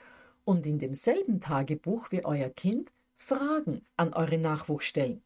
und 0.46 0.64
in 0.64 0.78
demselben 0.78 1.40
Tagebuch 1.40 2.12
wie 2.12 2.24
euer 2.24 2.48
Kind 2.48 2.92
Fragen 3.16 3.84
an 3.96 4.14
eure 4.14 4.38
Nachwuchs 4.38 4.86
stellen. 4.86 5.20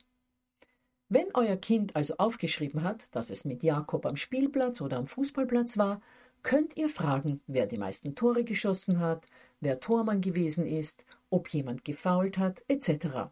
Wenn 1.09 1.27
euer 1.35 1.57
Kind 1.57 1.95
also 1.95 2.15
aufgeschrieben 2.17 2.83
hat, 2.83 3.15
dass 3.15 3.31
es 3.31 3.45
mit 3.45 3.63
Jakob 3.63 4.07
am 4.07 4.17
Spielplatz 4.17 4.81
oder 4.81 4.97
am 4.97 5.07
Fußballplatz 5.07 5.77
war, 5.77 6.01
könnt 6.43 6.77
ihr 6.79 6.89
fragen, 6.89 7.43
wer 7.47 7.67
die 7.67 7.77
meisten 7.77 8.15
Tore 8.15 8.45
geschossen 8.45 8.99
hat, 8.99 9.27
wer 9.61 9.81
Tormann 9.81 10.23
gewesen 10.23 10.67
ist, 10.67 11.05
ob 11.29 11.49
jemand 11.49 11.85
gefault 11.85 12.39
hat, 12.39 12.63
etc. 12.69 13.29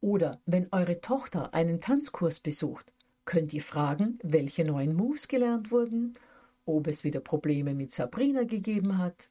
Oder 0.00 0.40
wenn 0.44 0.72
eure 0.72 1.00
Tochter 1.00 1.54
einen 1.54 1.80
Tanzkurs 1.80 2.40
besucht, 2.40 2.92
könnt 3.26 3.52
ihr 3.52 3.62
fragen, 3.62 4.18
welche 4.22 4.64
neuen 4.64 4.96
Moves 4.96 5.28
gelernt 5.28 5.70
wurden, 5.70 6.14
ob 6.64 6.88
es 6.88 7.04
wieder 7.04 7.20
Probleme 7.20 7.74
mit 7.74 7.92
Sabrina 7.92 8.42
gegeben 8.42 8.98
hat, 8.98 9.30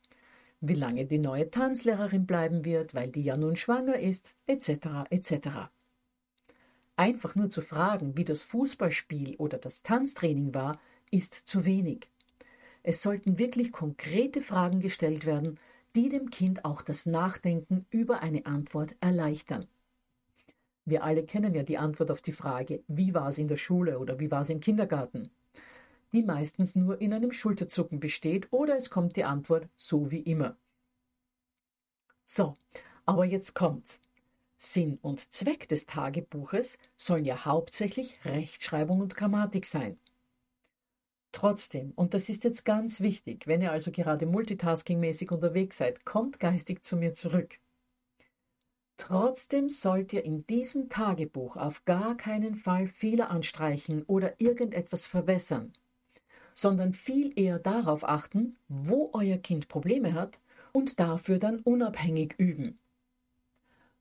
wie 0.60 0.74
lange 0.74 1.06
die 1.06 1.20
neue 1.20 1.50
Tanzlehrerin 1.50 2.26
bleiben 2.26 2.66
wird, 2.66 2.96
weil 2.96 3.10
die 3.10 3.22
ja 3.22 3.38
nun 3.38 3.56
schwanger 3.56 4.00
ist, 4.00 4.36
etc. 4.48 5.06
etc. 5.10 5.50
Einfach 6.96 7.36
nur 7.36 7.50
zu 7.50 7.62
fragen, 7.62 8.18
wie 8.18 8.26
das 8.26 8.44
Fußballspiel 8.44 9.36
oder 9.36 9.58
das 9.58 9.84
Tanztraining 9.84 10.54
war, 10.54 10.80
ist 11.12 11.34
zu 11.34 11.66
wenig. 11.66 12.10
Es 12.84 13.02
sollten 13.02 13.38
wirklich 13.38 13.72
konkrete 13.72 14.42
Fragen 14.42 14.80
gestellt 14.80 15.26
werden, 15.26 15.58
die 15.96 16.10
dem 16.10 16.30
Kind 16.30 16.66
auch 16.66 16.82
das 16.82 17.06
Nachdenken 17.06 17.86
über 17.90 18.22
eine 18.22 18.46
Antwort 18.46 18.96
erleichtern. 19.00 19.66
Wir 20.86 21.04
alle 21.04 21.26
kennen 21.26 21.54
ja 21.54 21.64
die 21.64 21.78
Antwort 21.78 22.12
auf 22.12 22.22
die 22.22 22.32
Frage, 22.32 22.82
wie 22.88 23.14
war 23.14 23.28
es 23.28 23.38
in 23.38 23.48
der 23.48 23.58
Schule 23.58 24.00
oder 24.00 24.20
wie 24.20 24.32
war 24.32 24.42
es 24.42 24.50
im 24.50 24.62
Kindergarten 24.62 25.30
die 26.14 26.24
meistens 26.24 26.76
nur 26.76 27.02
in 27.02 27.14
einem 27.14 27.32
Schulterzucken 27.32 28.00
besteht 28.00 28.48
oder 28.52 28.78
es 28.78 28.90
kommt 28.90 29.16
die 29.16 29.24
Antwort 29.24 29.68
so 29.76 30.12
wie 30.12 30.22
immer. 30.22 30.58
So, 32.26 32.56
aber 33.06 33.26
jetzt 33.26 33.54
kommt's. 33.54 34.00
Sinn 34.56 34.98
und 35.02 35.32
Zweck 35.32 35.68
des 35.70 35.86
Tagebuches 35.86 36.78
sollen 36.96 37.26
ja 37.26 37.46
hauptsächlich 37.46 38.20
Rechtschreibung 38.26 39.02
und 39.02 39.16
Grammatik 39.16 39.66
sein. 39.66 40.00
Trotzdem, 41.32 41.92
und 41.96 42.14
das 42.16 42.30
ist 42.30 42.44
jetzt 42.44 42.66
ganz 42.66 43.00
wichtig, 43.00 43.46
wenn 43.46 43.62
ihr 43.62 43.72
also 43.72 43.92
gerade 43.92 44.26
multitaskingmäßig 44.26 45.32
unterwegs 45.32 45.78
seid, 45.78 46.04
kommt 46.06 46.40
geistig 46.40 46.84
zu 46.84 46.98
mir 46.98 47.14
zurück. 47.14 47.60
Trotzdem 48.98 49.70
sollt 49.70 50.12
ihr 50.14 50.26
in 50.26 50.48
diesem 50.48 50.90
Tagebuch 50.90 51.56
auf 51.56 51.86
gar 51.86 52.18
keinen 52.18 52.56
Fall 52.56 52.88
Fehler 52.88 53.30
anstreichen 53.30 54.04
oder 54.08 54.42
irgendetwas 54.42 55.06
verbessern 55.06 55.72
sondern 56.58 56.94
viel 56.94 57.38
eher 57.40 57.60
darauf 57.60 58.04
achten, 58.04 58.56
wo 58.68 59.12
euer 59.14 59.38
Kind 59.38 59.68
Probleme 59.68 60.14
hat 60.16 60.40
und 60.72 61.00
dafür 61.00 61.38
dann 61.38 61.60
unabhängig 61.60 62.34
üben. 62.38 62.80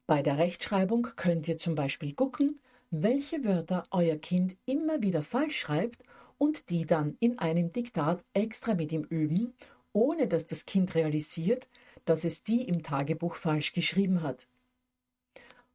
Bei 0.06 0.22
der 0.22 0.38
Rechtschreibung 0.38 1.08
könnt 1.16 1.48
ihr 1.48 1.58
zum 1.58 1.74
Beispiel 1.74 2.14
gucken, 2.14 2.60
welche 2.90 3.44
Wörter 3.44 3.86
euer 3.90 4.16
Kind 4.16 4.56
immer 4.64 5.02
wieder 5.02 5.20
falsch 5.20 5.58
schreibt 5.58 6.02
und 6.38 6.70
die 6.70 6.86
dann 6.86 7.16
in 7.20 7.38
einem 7.38 7.72
Diktat 7.72 8.24
extra 8.32 8.74
mit 8.74 8.90
ihm 8.90 9.04
üben 9.04 9.52
ohne 9.96 10.26
dass 10.28 10.44
das 10.44 10.66
Kind 10.66 10.94
realisiert, 10.94 11.68
dass 12.04 12.24
es 12.24 12.44
die 12.44 12.68
im 12.68 12.82
Tagebuch 12.82 13.34
falsch 13.34 13.72
geschrieben 13.72 14.22
hat. 14.22 14.46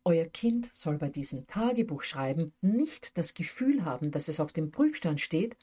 Euer 0.03 0.25
Kind 0.25 0.69
soll 0.73 0.99
bei 0.99 1.09
diesem 1.09 1.47
Tagebuchschreiben 1.47 2.53
nicht 2.61 3.17
das 3.17 3.33
Gefühl 3.33 3.83
haben, 3.83 4.11
dass 4.11 4.27
es 4.27 4.39
auf 4.39 4.53
dem 4.53 4.69
Prüfstand 4.69 5.19
steht, 5.19 5.57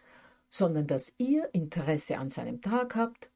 sondern 0.51 0.87
dass 0.87 1.13
ihr 1.19 1.49
Interesse 1.53 2.19
an 2.19 2.29
seinem 2.29 2.63
Tag 2.63 2.95
habt, 2.97 3.31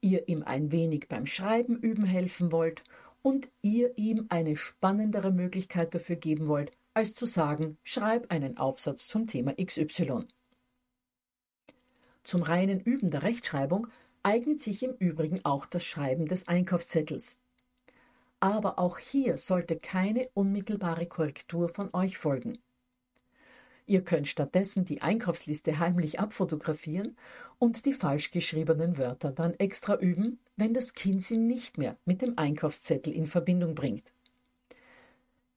ihr 0.00 0.28
ihm 0.28 0.42
ein 0.42 0.72
wenig 0.72 1.08
beim 1.08 1.26
Schreiben 1.26 1.76
üben 1.76 2.04
helfen 2.04 2.52
wollt 2.52 2.82
und 3.22 3.48
ihr 3.62 3.96
ihm 3.96 4.26
eine 4.28 4.56
spannendere 4.56 5.30
Möglichkeit 5.30 5.94
dafür 5.94 6.16
geben 6.16 6.48
wollt, 6.48 6.72
als 6.94 7.14
zu 7.14 7.26
sagen, 7.26 7.78
schreib 7.82 8.30
einen 8.30 8.56
Aufsatz 8.56 9.08
zum 9.08 9.26
Thema 9.26 9.54
XY. 9.54 10.24
Zum 12.22 12.42
reinen 12.42 12.80
Üben 12.80 13.10
der 13.10 13.22
Rechtschreibung 13.22 13.86
eignet 14.22 14.60
sich 14.60 14.82
im 14.82 14.94
Übrigen 14.98 15.44
auch 15.44 15.66
das 15.66 15.84
Schreiben 15.84 16.26
des 16.26 16.48
Einkaufszettels. 16.48 17.38
Aber 18.38 18.78
auch 18.78 18.98
hier 18.98 19.36
sollte 19.38 19.78
keine 19.78 20.28
unmittelbare 20.34 21.06
Korrektur 21.06 21.68
von 21.68 21.92
euch 21.92 22.18
folgen. 22.18 22.58
Ihr 23.90 24.04
könnt 24.04 24.28
stattdessen 24.28 24.84
die 24.84 25.02
Einkaufsliste 25.02 25.80
heimlich 25.80 26.20
abfotografieren 26.20 27.16
und 27.58 27.86
die 27.86 27.92
falsch 27.92 28.30
geschriebenen 28.30 28.98
Wörter 28.98 29.32
dann 29.32 29.54
extra 29.54 29.96
üben, 29.96 30.38
wenn 30.56 30.72
das 30.72 30.92
Kind 30.92 31.24
sie 31.24 31.38
nicht 31.38 31.76
mehr 31.76 31.96
mit 32.04 32.22
dem 32.22 32.38
Einkaufszettel 32.38 33.12
in 33.12 33.26
Verbindung 33.26 33.74
bringt. 33.74 34.12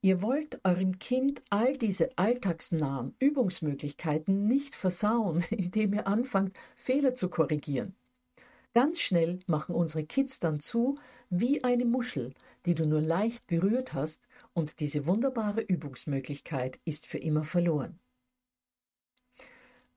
Ihr 0.01 0.23
wollt 0.23 0.59
eurem 0.63 0.97
Kind 0.97 1.43
all 1.51 1.77
diese 1.77 2.17
alltagsnahen 2.17 3.13
Übungsmöglichkeiten 3.19 4.47
nicht 4.47 4.73
versauen, 4.73 5.43
indem 5.51 5.93
ihr 5.93 6.07
anfangt, 6.07 6.57
Fehler 6.75 7.13
zu 7.13 7.29
korrigieren. 7.29 7.93
Ganz 8.73 8.99
schnell 8.99 9.41
machen 9.45 9.75
unsere 9.75 10.05
Kids 10.05 10.39
dann 10.39 10.59
zu 10.59 10.97
wie 11.29 11.63
eine 11.63 11.85
Muschel, 11.85 12.33
die 12.65 12.73
du 12.73 12.87
nur 12.87 13.01
leicht 13.01 13.45
berührt 13.45 13.93
hast, 13.93 14.23
und 14.53 14.79
diese 14.79 15.05
wunderbare 15.05 15.61
Übungsmöglichkeit 15.61 16.79
ist 16.83 17.05
für 17.05 17.19
immer 17.19 17.43
verloren. 17.43 17.99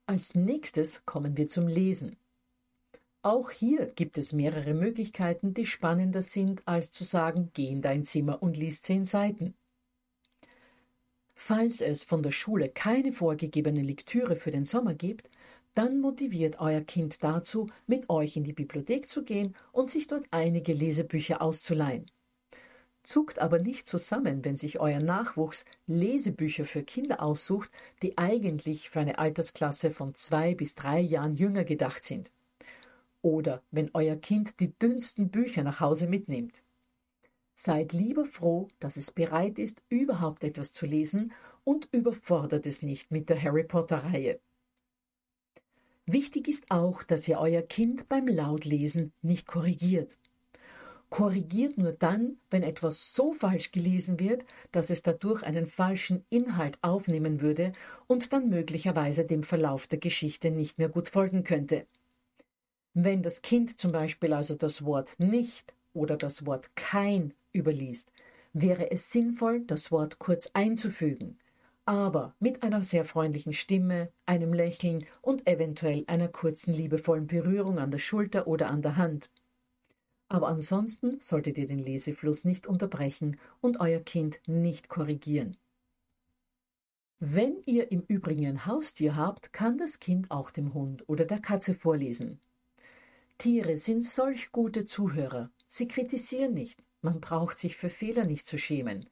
Als 0.09 0.35
nächstes 0.35 1.05
kommen 1.05 1.35
wir 1.35 1.49
zum 1.49 1.67
Lesen. 1.67 2.15
Auch 3.23 3.51
hier 3.51 3.87
gibt 3.87 4.17
es 4.17 4.31
mehrere 4.31 4.73
Möglichkeiten, 4.73 5.53
die 5.53 5.65
spannender 5.65 6.21
sind, 6.21 6.65
als 6.65 6.91
zu 6.91 7.03
sagen, 7.03 7.51
geh 7.53 7.67
in 7.67 7.81
dein 7.81 8.05
Zimmer 8.05 8.41
und 8.41 8.55
lies 8.55 8.81
zehn 8.81 9.03
Seiten. 9.03 9.53
Falls 11.35 11.81
es 11.81 12.05
von 12.05 12.23
der 12.23 12.31
Schule 12.31 12.69
keine 12.69 13.11
vorgegebene 13.11 13.81
Lektüre 13.81 14.37
für 14.37 14.49
den 14.49 14.63
Sommer 14.63 14.93
gibt, 14.95 15.29
dann 15.73 15.99
motiviert 15.99 16.61
euer 16.61 16.81
Kind 16.81 17.21
dazu, 17.21 17.69
mit 17.85 18.09
euch 18.09 18.37
in 18.37 18.45
die 18.45 18.53
Bibliothek 18.53 19.09
zu 19.09 19.25
gehen 19.25 19.57
und 19.73 19.89
sich 19.89 20.07
dort 20.07 20.25
einige 20.31 20.71
Lesebücher 20.71 21.41
auszuleihen. 21.41 22.09
Zuckt 23.07 23.39
aber 23.39 23.57
nicht 23.57 23.87
zusammen, 23.87 24.43
wenn 24.43 24.57
sich 24.57 24.81
euer 24.81 24.99
Nachwuchs 24.99 25.63
Lesebücher 25.85 26.65
für 26.65 26.83
Kinder 26.83 27.23
aussucht, 27.23 27.69
die 28.03 28.17
eigentlich 28.17 28.89
für 28.89 28.99
eine 28.99 29.17
Altersklasse 29.17 29.91
von 29.91 30.13
zwei 30.13 30.55
bis 30.55 30.75
drei 30.75 30.99
Jahren 30.99 31.33
jünger 31.33 31.63
gedacht 31.63 32.03
sind. 32.03 32.31
Oder 33.21 33.63
wenn 33.71 33.91
euer 33.93 34.17
Kind 34.17 34.59
die 34.59 34.77
dünnsten 34.77 35.29
Bücher 35.29 35.63
nach 35.63 35.79
Hause 35.79 36.07
mitnimmt. 36.07 36.63
Seid 37.53 37.93
lieber 37.93 38.25
froh, 38.25 38.67
dass 38.81 38.97
es 38.97 39.11
bereit 39.11 39.57
ist, 39.57 39.81
überhaupt 39.87 40.43
etwas 40.43 40.73
zu 40.73 40.85
lesen 40.85 41.31
und 41.63 41.87
überfordert 41.93 42.65
es 42.67 42.81
nicht 42.81 43.09
mit 43.09 43.29
der 43.29 43.41
Harry 43.41 43.63
Potter-Reihe. 43.63 44.41
Wichtig 46.05 46.49
ist 46.49 46.65
auch, 46.71 47.03
dass 47.03 47.25
ihr 47.25 47.39
euer 47.39 47.61
Kind 47.61 48.09
beim 48.09 48.27
Lautlesen 48.27 49.13
nicht 49.21 49.47
korrigiert. 49.47 50.17
Korrigiert 51.09 51.77
nur 51.77 51.93
dann, 51.93 52.37
wenn 52.49 52.63
etwas 52.63 53.13
so 53.13 53.31
falsch 53.31 53.71
gelesen 53.71 54.19
wird, 54.19 54.43
dass 54.71 54.89
es 54.89 55.03
dadurch 55.03 55.43
einen 55.43 55.65
falschen 55.65 56.25
Inhalt 56.29 56.77
aufnehmen 56.81 57.41
würde 57.41 57.71
und 58.07 58.33
dann 58.33 58.49
möglicherweise 58.49 59.23
dem 59.25 59.41
Verlauf 59.41 59.87
der 59.87 59.99
Geschichte 59.99 60.51
nicht 60.51 60.77
mehr 60.77 60.89
gut 60.89 61.07
folgen 61.07 61.43
könnte. 61.45 61.85
Wenn 62.93 63.23
das 63.23 63.41
Kind 63.41 63.79
zum 63.79 63.91
Beispiel 63.91 64.33
also 64.33 64.55
das 64.55 64.83
Wort 64.83 65.13
nicht 65.17 65.73
oder 65.93 66.17
das 66.17 66.45
Wort 66.45 66.75
kein 66.75 67.33
überliest, 67.53 68.11
wäre 68.53 68.91
es 68.91 69.11
sinnvoll, 69.11 69.61
das 69.61 69.91
Wort 69.91 70.19
kurz 70.19 70.49
einzufügen, 70.53 71.37
aber 71.85 72.35
mit 72.39 72.63
einer 72.63 72.81
sehr 72.83 73.05
freundlichen 73.05 73.53
Stimme, 73.53 74.11
einem 74.25 74.51
Lächeln 74.51 75.05
und 75.21 75.47
eventuell 75.47 76.03
einer 76.07 76.27
kurzen 76.27 76.73
liebevollen 76.73 77.27
Berührung 77.27 77.79
an 77.79 77.91
der 77.91 77.97
Schulter 77.97 78.45
oder 78.47 78.69
an 78.69 78.81
der 78.81 78.97
Hand. 78.97 79.29
Aber 80.29 80.47
ansonsten 80.47 81.19
solltet 81.21 81.57
ihr 81.57 81.67
den 81.67 81.79
Lesefluss 81.79 82.43
nicht 82.43 82.67
unterbrechen 82.67 83.39
und 83.61 83.79
euer 83.79 83.99
Kind 83.99 84.39
nicht 84.45 84.89
korrigieren. 84.89 85.57
Wenn 87.19 87.63
ihr 87.65 87.91
im 87.91 88.01
Übrigen 88.01 88.45
ein 88.45 88.65
Haustier 88.65 89.15
habt, 89.15 89.51
kann 89.51 89.77
das 89.77 89.99
Kind 89.99 90.29
auch 90.29 90.51
dem 90.51 90.73
Hund 90.73 91.03
oder 91.07 91.25
der 91.25 91.39
Katze 91.39 91.73
vorlesen. 91.73 92.39
Tiere 93.39 93.77
sind 93.77 94.03
solch 94.03 94.51
gute 94.51 94.85
Zuhörer. 94.85 95.49
Sie 95.65 95.87
kritisieren 95.87 96.53
nicht. 96.53 96.83
Man 97.01 97.19
braucht 97.21 97.57
sich 97.57 97.75
für 97.75 97.89
Fehler 97.89 98.25
nicht 98.25 98.45
zu 98.45 98.57
schämen. 98.57 99.09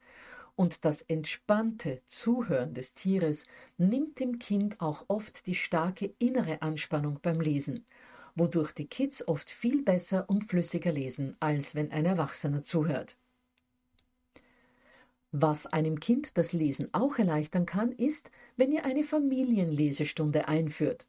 Und 0.54 0.84
das 0.84 1.02
entspannte 1.02 2.00
Zuhören 2.06 2.74
des 2.74 2.94
Tieres 2.94 3.44
nimmt 3.76 4.20
dem 4.20 4.38
Kind 4.38 4.80
auch 4.80 5.04
oft 5.08 5.46
die 5.46 5.54
starke 5.54 6.14
innere 6.18 6.62
Anspannung 6.62 7.18
beim 7.20 7.40
Lesen, 7.40 7.86
wodurch 8.36 8.72
die 8.72 8.86
Kids 8.86 9.26
oft 9.26 9.50
viel 9.50 9.82
besser 9.82 10.28
und 10.28 10.44
flüssiger 10.44 10.92
lesen, 10.92 11.36
als 11.40 11.74
wenn 11.74 11.90
ein 11.90 12.06
Erwachsener 12.06 12.62
zuhört. 12.62 13.16
Was 15.32 15.66
einem 15.66 15.98
Kind 16.00 16.38
das 16.38 16.52
Lesen 16.52 16.88
auch 16.92 17.18
erleichtern 17.18 17.66
kann, 17.66 17.92
ist, 17.92 18.30
wenn 18.56 18.72
ihr 18.72 18.84
eine 18.84 19.04
Familienlesestunde 19.04 20.48
einführt. 20.48 21.08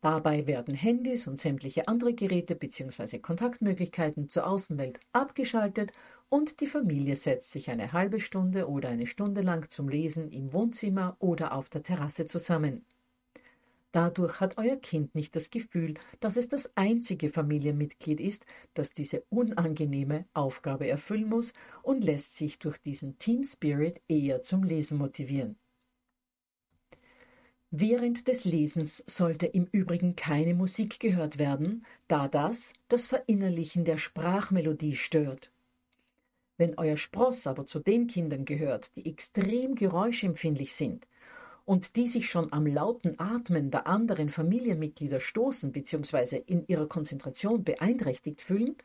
Dabei 0.00 0.46
werden 0.46 0.74
Handys 0.74 1.26
und 1.26 1.38
sämtliche 1.38 1.88
andere 1.88 2.14
Geräte 2.14 2.54
bzw. 2.54 3.18
Kontaktmöglichkeiten 3.18 4.28
zur 4.28 4.46
Außenwelt 4.46 5.00
abgeschaltet 5.12 5.92
und 6.28 6.60
die 6.60 6.66
Familie 6.66 7.16
setzt 7.16 7.50
sich 7.50 7.70
eine 7.70 7.92
halbe 7.92 8.20
Stunde 8.20 8.68
oder 8.68 8.88
eine 8.88 9.06
Stunde 9.06 9.40
lang 9.40 9.68
zum 9.68 9.88
Lesen 9.88 10.30
im 10.30 10.52
Wohnzimmer 10.52 11.16
oder 11.18 11.52
auf 11.52 11.68
der 11.68 11.82
Terrasse 11.82 12.26
zusammen. 12.26 12.84
Dadurch 13.96 14.40
hat 14.40 14.58
euer 14.58 14.76
Kind 14.76 15.14
nicht 15.14 15.34
das 15.34 15.48
Gefühl, 15.48 15.94
dass 16.20 16.36
es 16.36 16.48
das 16.48 16.70
einzige 16.76 17.30
Familienmitglied 17.30 18.20
ist, 18.20 18.44
das 18.74 18.92
diese 18.92 19.24
unangenehme 19.30 20.26
Aufgabe 20.34 20.86
erfüllen 20.86 21.30
muss 21.30 21.54
und 21.82 22.04
lässt 22.04 22.34
sich 22.34 22.58
durch 22.58 22.76
diesen 22.76 23.18
Team 23.18 23.42
Spirit 23.42 24.02
eher 24.06 24.42
zum 24.42 24.64
Lesen 24.64 24.98
motivieren. 24.98 25.56
Während 27.70 28.28
des 28.28 28.44
Lesens 28.44 29.02
sollte 29.06 29.46
im 29.46 29.66
Übrigen 29.72 30.14
keine 30.14 30.52
Musik 30.52 31.00
gehört 31.00 31.38
werden, 31.38 31.86
da 32.06 32.28
das 32.28 32.74
das 32.88 33.06
Verinnerlichen 33.06 33.86
der 33.86 33.96
Sprachmelodie 33.96 34.96
stört. 34.96 35.50
Wenn 36.58 36.76
euer 36.76 36.98
Spross 36.98 37.46
aber 37.46 37.66
zu 37.66 37.78
den 37.78 38.08
Kindern 38.08 38.44
gehört, 38.44 38.94
die 38.94 39.10
extrem 39.10 39.74
geräuschempfindlich 39.74 40.74
sind 40.74 41.06
und 41.66 41.96
die 41.96 42.06
sich 42.06 42.30
schon 42.30 42.52
am 42.52 42.64
lauten 42.66 43.18
Atmen 43.18 43.70
der 43.70 43.86
anderen 43.86 44.30
Familienmitglieder 44.30 45.20
stoßen 45.20 45.72
bzw. 45.72 46.42
in 46.46 46.66
ihrer 46.68 46.86
Konzentration 46.86 47.64
beeinträchtigt 47.64 48.40
fühlen, 48.40 48.76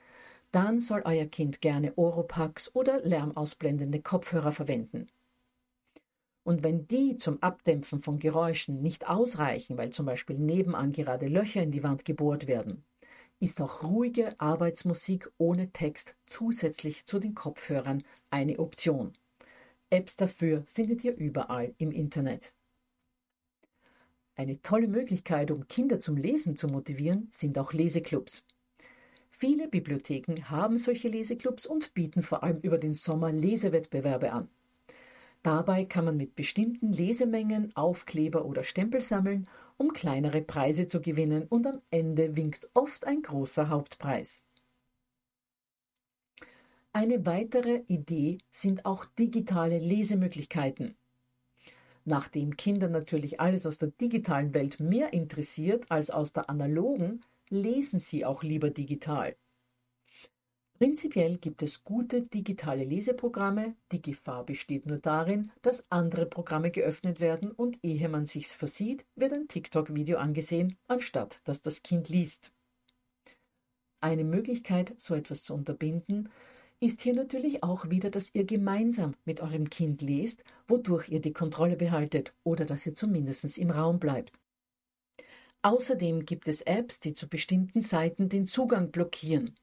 dann 0.52 0.80
soll 0.80 1.04
euer 1.06 1.28
Kind 1.28 1.62
gerne 1.62 1.94
Oropax 1.96 2.76
oder 2.76 3.00
lärmausblendende 3.02 4.02
Kopfhörer 4.02 4.52
verwenden. 4.52 5.08
Und 6.44 6.63
wenn 6.63 6.88
die 6.88 7.17
zum 7.17 7.41
Abdämpfen 7.41 8.02
von 8.02 8.17
Geräuschen 8.17 8.82
nicht 8.82 9.08
ausreichen, 9.08 9.78
weil 9.78 9.91
zum 9.91 10.08
Beispiel 10.08 10.39
nebenan 10.39 10.91
gerade 10.91 11.28
Löcher 11.28 11.62
in 11.62 11.72
die 11.72 11.84
Wand 11.84 12.04
gebohrt 12.04 12.48
werden, 12.48 12.84
ist 13.39 13.62
auch 13.62 13.84
ruhige 13.84 14.39
Arbeitsmusik 14.39 15.32
ohne 15.38 15.72
Text 15.72 16.15
zusätzlich 16.26 17.06
zu 17.06 17.20
den 17.20 17.36
Kopfhörern 17.36 18.04
eine 18.32 18.58
Option. 18.58 19.13
Apps 19.91 20.15
dafür 20.15 20.63
findet 20.65 21.04
ihr 21.04 21.15
überall 21.15 21.76
im 21.78 21.91
Internet. 21.91 22.54
Eine 24.41 24.60
tolle 24.63 24.88
Möglichkeit, 24.88 25.51
um 25.51 25.67
Kinder 25.67 25.99
zum 25.99 26.17
Lesen 26.17 26.56
zu 26.56 26.67
motivieren, 26.67 27.27
sind 27.30 27.60
auch 27.60 27.73
Leseclubs. 27.73 28.43
Viele 29.30 29.67
Bibliotheken 29.67 30.49
haben 30.49 30.80
solche 30.80 31.10
Leseclubs 31.10 31.67
und 31.67 31.93
bieten 31.93 32.23
vor 32.23 32.41
allem 32.41 32.58
über 32.62 32.80
den 32.80 32.91
Sommer 32.91 33.32
Lesewettbewerbe 33.32 34.32
an. 34.32 34.49
Dabei 35.43 35.86
kann 35.86 36.06
man 36.06 36.17
mit 36.17 36.34
bestimmten 36.34 36.91
Lesemengen 36.91 37.71
Aufkleber 37.75 38.43
oder 38.45 38.63
Stempel 38.63 39.01
sammeln, 39.01 39.47
um 39.77 39.93
kleinere 39.93 40.41
Preise 40.41 40.88
zu 40.88 41.01
gewinnen 41.01 41.45
und 41.47 41.67
am 41.67 41.80
Ende 41.91 42.36
winkt 42.36 42.67
oft 42.73 43.06
ein 43.06 43.21
großer 43.21 43.69
Hauptpreis. 43.69 44.43
Eine 46.93 47.27
weitere 47.27 47.84
Idee 47.86 48.39
sind 48.49 48.88
auch 48.88 49.06
digitale 49.06 49.77
Lesemöglichkeiten. 49.77 50.95
Nachdem 52.05 52.57
Kinder 52.57 52.87
natürlich 52.87 53.39
alles 53.39 53.65
aus 53.65 53.77
der 53.77 53.89
digitalen 53.89 54.53
Welt 54.53 54.79
mehr 54.79 55.13
interessiert 55.13 55.85
als 55.89 56.09
aus 56.09 56.33
der 56.33 56.49
analogen, 56.49 57.21
lesen 57.49 57.99
Sie 57.99 58.25
auch 58.25 58.43
lieber 58.43 58.69
digital. 58.69 59.35
Prinzipiell 60.81 61.37
gibt 61.37 61.61
es 61.61 61.83
gute 61.83 62.23
digitale 62.23 62.83
Leseprogramme. 62.83 63.75
Die 63.91 64.01
Gefahr 64.01 64.43
besteht 64.43 64.87
nur 64.87 64.97
darin, 64.97 65.51
dass 65.61 65.85
andere 65.91 66.25
Programme 66.25 66.71
geöffnet 66.71 67.19
werden 67.19 67.51
und 67.51 67.77
ehe 67.83 68.09
man 68.09 68.25
sich's 68.25 68.55
versieht, 68.55 69.05
wird 69.15 69.31
ein 69.31 69.47
TikTok-Video 69.47 70.17
angesehen, 70.17 70.75
anstatt 70.87 71.39
dass 71.43 71.61
das 71.61 71.83
Kind 71.83 72.09
liest. 72.09 72.51
Eine 73.99 74.23
Möglichkeit, 74.23 74.95
so 74.97 75.13
etwas 75.13 75.43
zu 75.43 75.53
unterbinden, 75.53 76.29
ist 76.82 77.02
hier 77.02 77.13
natürlich 77.13 77.63
auch 77.63 77.89
wieder, 77.89 78.10
dass 78.10 78.34
ihr 78.34 78.44
gemeinsam 78.44 79.13
mit 79.24 79.39
eurem 79.39 79.70
Kind 79.70 80.02
lest, 80.02 80.44
wodurch 80.67 81.10
ihr 81.10 81.22
die 81.22 81.32
Kontrolle 81.32 81.76
behaltet 81.76 82.34
oder 82.44 82.65
dass 82.65 82.86
ihr 82.88 82.96
zumindest 82.96 83.58
im 83.58 83.70
Raum 83.70 84.00
bleibt. 84.00 84.39
Außerdem 85.62 86.26
gibt 86.26 86.48
es 86.48 86.62
Apps, 86.62 87.00
die 87.00 87.13
zu 87.13 87.30
bestimmten 87.30 87.82
Seiten 87.82 88.30
den 88.30 88.48
Zugang 88.48 88.89
blockieren. 88.89 89.56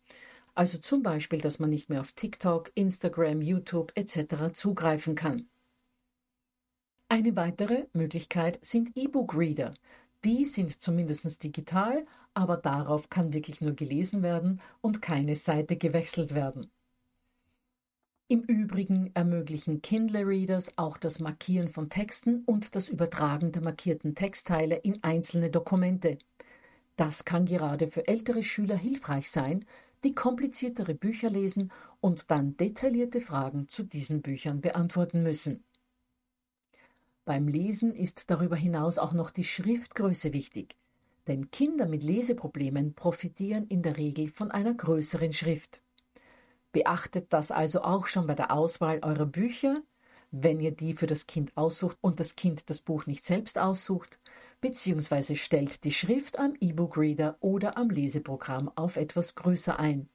Also 0.54 0.78
zum 0.78 1.02
Beispiel, 1.02 1.40
dass 1.40 1.58
man 1.58 1.70
nicht 1.70 1.88
mehr 1.88 2.00
auf 2.00 2.12
TikTok, 2.12 2.70
Instagram, 2.76 3.42
YouTube 3.42 3.92
etc. 3.96 4.52
zugreifen 4.52 5.16
kann. 5.16 5.48
Eine 7.08 7.34
weitere 7.34 7.86
Möglichkeit 7.94 8.58
sind 8.62 8.96
E-Book-Reader. 8.96 9.74
Die 10.24 10.44
sind 10.44 10.80
zumindest 10.82 11.42
digital, 11.42 12.06
aber 12.32 12.56
darauf 12.56 13.10
kann 13.10 13.32
wirklich 13.32 13.60
nur 13.60 13.72
gelesen 13.72 14.22
werden 14.22 14.60
und 14.80 15.02
keine 15.02 15.34
Seite 15.34 15.76
gewechselt 15.76 16.34
werden. 16.34 16.70
Im 18.30 18.42
Übrigen 18.42 19.10
ermöglichen 19.14 19.80
Kindle-Readers 19.80 20.76
auch 20.76 20.98
das 20.98 21.18
Markieren 21.18 21.70
von 21.70 21.88
Texten 21.88 22.42
und 22.44 22.76
das 22.76 22.88
Übertragen 22.88 23.52
der 23.52 23.62
markierten 23.62 24.14
Textteile 24.14 24.76
in 24.76 25.02
einzelne 25.02 25.48
Dokumente. 25.48 26.18
Das 26.96 27.24
kann 27.24 27.46
gerade 27.46 27.88
für 27.88 28.06
ältere 28.06 28.42
Schüler 28.42 28.76
hilfreich 28.76 29.30
sein, 29.30 29.64
die 30.04 30.14
kompliziertere 30.14 30.94
Bücher 30.94 31.30
lesen 31.30 31.72
und 32.00 32.30
dann 32.30 32.54
detaillierte 32.58 33.22
Fragen 33.22 33.66
zu 33.66 33.82
diesen 33.82 34.20
Büchern 34.20 34.60
beantworten 34.60 35.22
müssen. 35.22 35.64
Beim 37.24 37.48
Lesen 37.48 37.94
ist 37.94 38.28
darüber 38.28 38.56
hinaus 38.56 38.98
auch 38.98 39.14
noch 39.14 39.30
die 39.30 39.44
Schriftgröße 39.44 40.34
wichtig, 40.34 40.76
denn 41.28 41.50
Kinder 41.50 41.86
mit 41.86 42.02
Leseproblemen 42.02 42.92
profitieren 42.92 43.66
in 43.68 43.80
der 43.80 43.96
Regel 43.96 44.28
von 44.28 44.50
einer 44.50 44.74
größeren 44.74 45.32
Schrift. 45.32 45.80
Beachtet 46.78 47.32
das 47.32 47.50
also 47.50 47.80
auch 47.80 48.06
schon 48.06 48.28
bei 48.28 48.36
der 48.36 48.52
Auswahl 48.52 49.00
eurer 49.02 49.26
Bücher, 49.26 49.82
wenn 50.30 50.60
ihr 50.60 50.70
die 50.70 50.92
für 50.92 51.08
das 51.08 51.26
Kind 51.26 51.50
aussucht 51.56 51.98
und 52.00 52.20
das 52.20 52.36
Kind 52.36 52.70
das 52.70 52.82
Buch 52.82 53.06
nicht 53.06 53.24
selbst 53.24 53.58
aussucht, 53.58 54.20
beziehungsweise 54.60 55.34
stellt 55.34 55.82
die 55.82 55.90
Schrift 55.90 56.38
am 56.38 56.54
E-Book-Reader 56.60 57.36
oder 57.40 57.76
am 57.76 57.90
Leseprogramm 57.90 58.70
auf 58.76 58.96
etwas 58.96 59.34
größer 59.34 59.80
ein. 59.80 60.08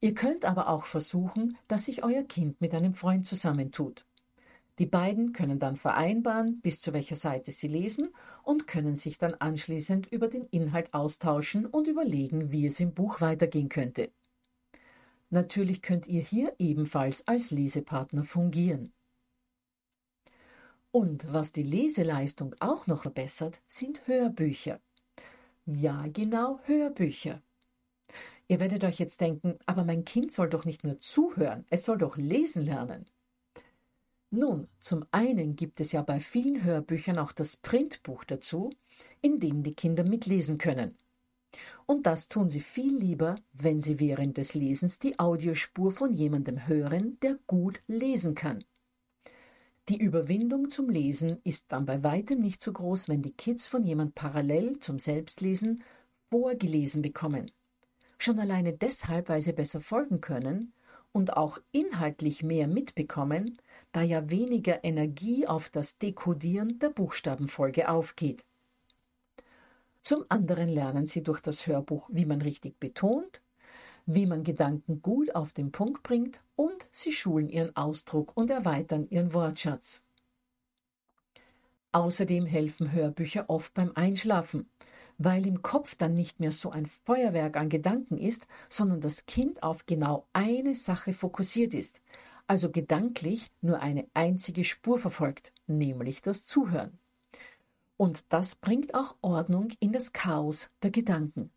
Ihr 0.00 0.14
könnt 0.14 0.44
aber 0.44 0.68
auch 0.68 0.84
versuchen, 0.84 1.58
dass 1.66 1.86
sich 1.86 2.04
euer 2.04 2.22
Kind 2.22 2.60
mit 2.60 2.72
einem 2.72 2.94
Freund 2.94 3.26
zusammentut. 3.26 4.06
Die 4.78 4.86
beiden 4.86 5.32
können 5.32 5.58
dann 5.58 5.74
vereinbaren, 5.74 6.60
bis 6.60 6.80
zu 6.80 6.92
welcher 6.92 7.16
Seite 7.16 7.50
sie 7.50 7.66
lesen 7.66 8.14
und 8.44 8.68
können 8.68 8.94
sich 8.94 9.18
dann 9.18 9.34
anschließend 9.34 10.06
über 10.12 10.28
den 10.28 10.46
Inhalt 10.52 10.94
austauschen 10.94 11.66
und 11.66 11.88
überlegen, 11.88 12.52
wie 12.52 12.66
es 12.66 12.78
im 12.78 12.94
Buch 12.94 13.20
weitergehen 13.20 13.68
könnte. 13.68 14.12
Natürlich 15.34 15.82
könnt 15.82 16.06
ihr 16.06 16.22
hier 16.22 16.54
ebenfalls 16.60 17.26
als 17.26 17.50
Lesepartner 17.50 18.22
fungieren. 18.22 18.92
Und 20.92 21.26
was 21.32 21.50
die 21.50 21.64
Leseleistung 21.64 22.54
auch 22.60 22.86
noch 22.86 23.02
verbessert, 23.02 23.60
sind 23.66 24.06
Hörbücher. 24.06 24.78
Ja, 25.66 26.06
genau, 26.06 26.60
Hörbücher. 26.66 27.42
Ihr 28.46 28.60
werdet 28.60 28.84
euch 28.84 29.00
jetzt 29.00 29.20
denken, 29.20 29.58
aber 29.66 29.82
mein 29.82 30.04
Kind 30.04 30.30
soll 30.30 30.48
doch 30.48 30.64
nicht 30.64 30.84
nur 30.84 31.00
zuhören, 31.00 31.66
es 31.68 31.82
soll 31.82 31.98
doch 31.98 32.16
lesen 32.16 32.64
lernen. 32.64 33.04
Nun, 34.30 34.68
zum 34.78 35.04
einen 35.10 35.56
gibt 35.56 35.80
es 35.80 35.90
ja 35.90 36.02
bei 36.02 36.20
vielen 36.20 36.62
Hörbüchern 36.62 37.18
auch 37.18 37.32
das 37.32 37.56
Printbuch 37.56 38.22
dazu, 38.22 38.70
in 39.20 39.40
dem 39.40 39.64
die 39.64 39.74
Kinder 39.74 40.04
mitlesen 40.04 40.58
können. 40.58 40.96
Und 41.86 42.06
das 42.06 42.28
tun 42.28 42.48
sie 42.48 42.60
viel 42.60 42.96
lieber, 42.96 43.36
wenn 43.52 43.80
sie 43.80 44.00
während 44.00 44.36
des 44.36 44.54
Lesens 44.54 44.98
die 44.98 45.18
Audiospur 45.18 45.92
von 45.92 46.12
jemandem 46.12 46.66
hören, 46.66 47.18
der 47.22 47.38
gut 47.46 47.80
lesen 47.86 48.34
kann. 48.34 48.64
Die 49.90 49.98
Überwindung 49.98 50.70
zum 50.70 50.88
Lesen 50.88 51.40
ist 51.44 51.66
dann 51.68 51.84
bei 51.84 52.02
weitem 52.02 52.40
nicht 52.40 52.62
so 52.62 52.72
groß, 52.72 53.08
wenn 53.08 53.20
die 53.20 53.32
Kids 53.32 53.68
von 53.68 53.84
jemand 53.84 54.14
parallel 54.14 54.78
zum 54.78 54.98
Selbstlesen 54.98 55.84
vorgelesen 56.30 57.02
bekommen. 57.02 57.50
Schon 58.16 58.38
alleine 58.38 58.72
deshalb, 58.72 59.28
weil 59.28 59.42
sie 59.42 59.52
besser 59.52 59.80
folgen 59.80 60.22
können 60.22 60.72
und 61.12 61.36
auch 61.36 61.58
inhaltlich 61.70 62.42
mehr 62.42 62.66
mitbekommen, 62.66 63.58
da 63.92 64.00
ja 64.00 64.30
weniger 64.30 64.82
Energie 64.84 65.46
auf 65.46 65.68
das 65.68 65.98
Dekodieren 65.98 66.78
der 66.78 66.88
Buchstabenfolge 66.88 67.88
aufgeht. 67.88 68.42
Zum 70.04 70.26
anderen 70.28 70.68
lernen 70.68 71.06
sie 71.06 71.22
durch 71.22 71.40
das 71.40 71.66
Hörbuch, 71.66 72.10
wie 72.12 72.26
man 72.26 72.42
richtig 72.42 72.78
betont, 72.78 73.40
wie 74.04 74.26
man 74.26 74.44
Gedanken 74.44 75.00
gut 75.00 75.34
auf 75.34 75.54
den 75.54 75.72
Punkt 75.72 76.02
bringt 76.02 76.42
und 76.56 76.86
sie 76.92 77.10
schulen 77.10 77.48
ihren 77.48 77.74
Ausdruck 77.74 78.36
und 78.36 78.50
erweitern 78.50 79.06
ihren 79.08 79.32
Wortschatz. 79.32 80.02
Außerdem 81.92 82.44
helfen 82.44 82.92
Hörbücher 82.92 83.48
oft 83.48 83.72
beim 83.72 83.92
Einschlafen, 83.94 84.68
weil 85.16 85.46
im 85.46 85.62
Kopf 85.62 85.94
dann 85.94 86.12
nicht 86.12 86.38
mehr 86.38 86.52
so 86.52 86.70
ein 86.70 86.84
Feuerwerk 86.84 87.56
an 87.56 87.70
Gedanken 87.70 88.18
ist, 88.18 88.46
sondern 88.68 89.00
das 89.00 89.24
Kind 89.24 89.62
auf 89.62 89.86
genau 89.86 90.26
eine 90.34 90.74
Sache 90.74 91.14
fokussiert 91.14 91.72
ist, 91.72 92.02
also 92.46 92.70
gedanklich 92.70 93.50
nur 93.62 93.80
eine 93.80 94.06
einzige 94.12 94.64
Spur 94.64 94.98
verfolgt, 94.98 95.54
nämlich 95.66 96.20
das 96.20 96.44
Zuhören. 96.44 96.98
Und 97.96 98.32
das 98.32 98.56
bringt 98.56 98.94
auch 98.94 99.16
Ordnung 99.22 99.68
in 99.80 99.92
das 99.92 100.12
Chaos 100.12 100.70
der 100.82 100.90
Gedanken 100.90 101.50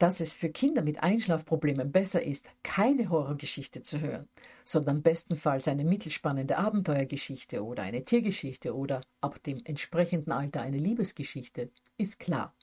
dass 0.00 0.20
es 0.20 0.32
für 0.32 0.48
Kinder 0.48 0.82
mit 0.82 1.02
Einschlafproblemen 1.02 1.92
besser 1.92 2.22
ist, 2.22 2.46
keine 2.62 3.10
Horrorgeschichte 3.10 3.82
zu 3.82 4.00
hören, 4.00 4.28
sondern 4.64 5.02
bestenfalls 5.02 5.68
eine 5.68 5.84
mittelspannende 5.84 6.56
Abenteuergeschichte 6.56 7.62
oder 7.62 7.82
eine 7.82 8.04
Tiergeschichte 8.04 8.74
oder 8.74 9.02
ab 9.20 9.42
dem 9.42 9.60
entsprechenden 9.64 10.32
Alter 10.32 10.62
eine 10.62 10.78
Liebesgeschichte, 10.78 11.70
ist 11.98 12.18
klar. 12.18 12.54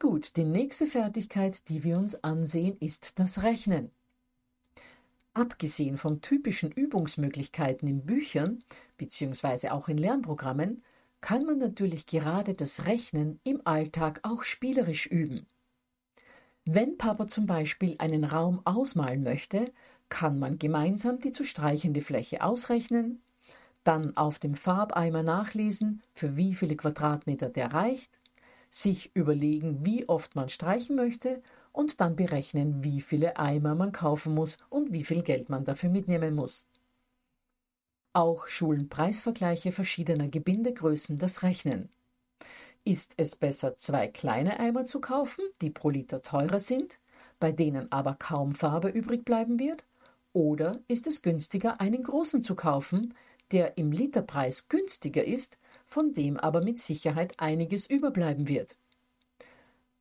Gut, 0.00 0.36
die 0.36 0.44
nächste 0.44 0.86
Fertigkeit, 0.86 1.68
die 1.68 1.84
wir 1.84 1.98
uns 1.98 2.16
ansehen, 2.24 2.76
ist 2.80 3.20
das 3.20 3.44
Rechnen. 3.44 3.92
Abgesehen 5.34 5.96
von 5.96 6.20
typischen 6.20 6.70
Übungsmöglichkeiten 6.70 7.88
in 7.88 8.06
Büchern 8.06 8.60
bzw. 8.98 9.70
auch 9.70 9.88
in 9.88 9.98
Lernprogrammen 9.98 10.84
kann 11.20 11.44
man 11.44 11.58
natürlich 11.58 12.06
gerade 12.06 12.54
das 12.54 12.86
Rechnen 12.86 13.40
im 13.42 13.60
Alltag 13.64 14.20
auch 14.22 14.44
spielerisch 14.44 15.06
üben. 15.06 15.46
Wenn 16.64 16.96
Papa 16.98 17.26
zum 17.26 17.46
Beispiel 17.46 17.96
einen 17.98 18.24
Raum 18.24 18.60
ausmalen 18.64 19.24
möchte, 19.24 19.72
kann 20.08 20.38
man 20.38 20.58
gemeinsam 20.58 21.18
die 21.18 21.32
zu 21.32 21.42
streichende 21.42 22.00
Fläche 22.00 22.42
ausrechnen, 22.42 23.20
dann 23.82 24.16
auf 24.16 24.38
dem 24.38 24.54
Farbeimer 24.54 25.24
nachlesen, 25.24 26.02
für 26.14 26.36
wie 26.36 26.54
viele 26.54 26.76
Quadratmeter 26.76 27.48
der 27.48 27.72
reicht, 27.72 28.20
sich 28.70 29.14
überlegen, 29.14 29.84
wie 29.84 30.08
oft 30.08 30.36
man 30.36 30.48
streichen 30.48 30.94
möchte 30.94 31.42
und 31.74 32.00
dann 32.00 32.16
berechnen, 32.16 32.82
wie 32.84 33.00
viele 33.00 33.36
Eimer 33.36 33.74
man 33.74 33.92
kaufen 33.92 34.32
muss 34.32 34.56
und 34.70 34.92
wie 34.92 35.04
viel 35.04 35.22
Geld 35.22 35.50
man 35.50 35.64
dafür 35.64 35.90
mitnehmen 35.90 36.34
muss. 36.34 36.66
Auch 38.14 38.46
schulen 38.46 38.88
Preisvergleiche 38.88 39.72
verschiedener 39.72 40.28
Gebindegrößen 40.28 41.18
das 41.18 41.42
Rechnen. 41.42 41.90
Ist 42.84 43.14
es 43.16 43.34
besser, 43.34 43.76
zwei 43.76 44.06
kleine 44.06 44.60
Eimer 44.60 44.84
zu 44.84 45.00
kaufen, 45.00 45.42
die 45.60 45.70
pro 45.70 45.90
Liter 45.90 46.22
teurer 46.22 46.60
sind, 46.60 47.00
bei 47.40 47.50
denen 47.50 47.90
aber 47.90 48.14
kaum 48.14 48.54
Farbe 48.54 48.88
übrig 48.88 49.24
bleiben 49.24 49.58
wird? 49.58 49.84
Oder 50.32 50.80
ist 50.86 51.08
es 51.08 51.22
günstiger, 51.22 51.80
einen 51.80 52.04
großen 52.04 52.42
zu 52.44 52.54
kaufen, 52.54 53.14
der 53.50 53.78
im 53.78 53.90
Literpreis 53.90 54.68
günstiger 54.68 55.24
ist, 55.24 55.58
von 55.86 56.14
dem 56.14 56.36
aber 56.36 56.62
mit 56.62 56.78
Sicherheit 56.78 57.34
einiges 57.38 57.86
überbleiben 57.86 58.46
wird? 58.46 58.76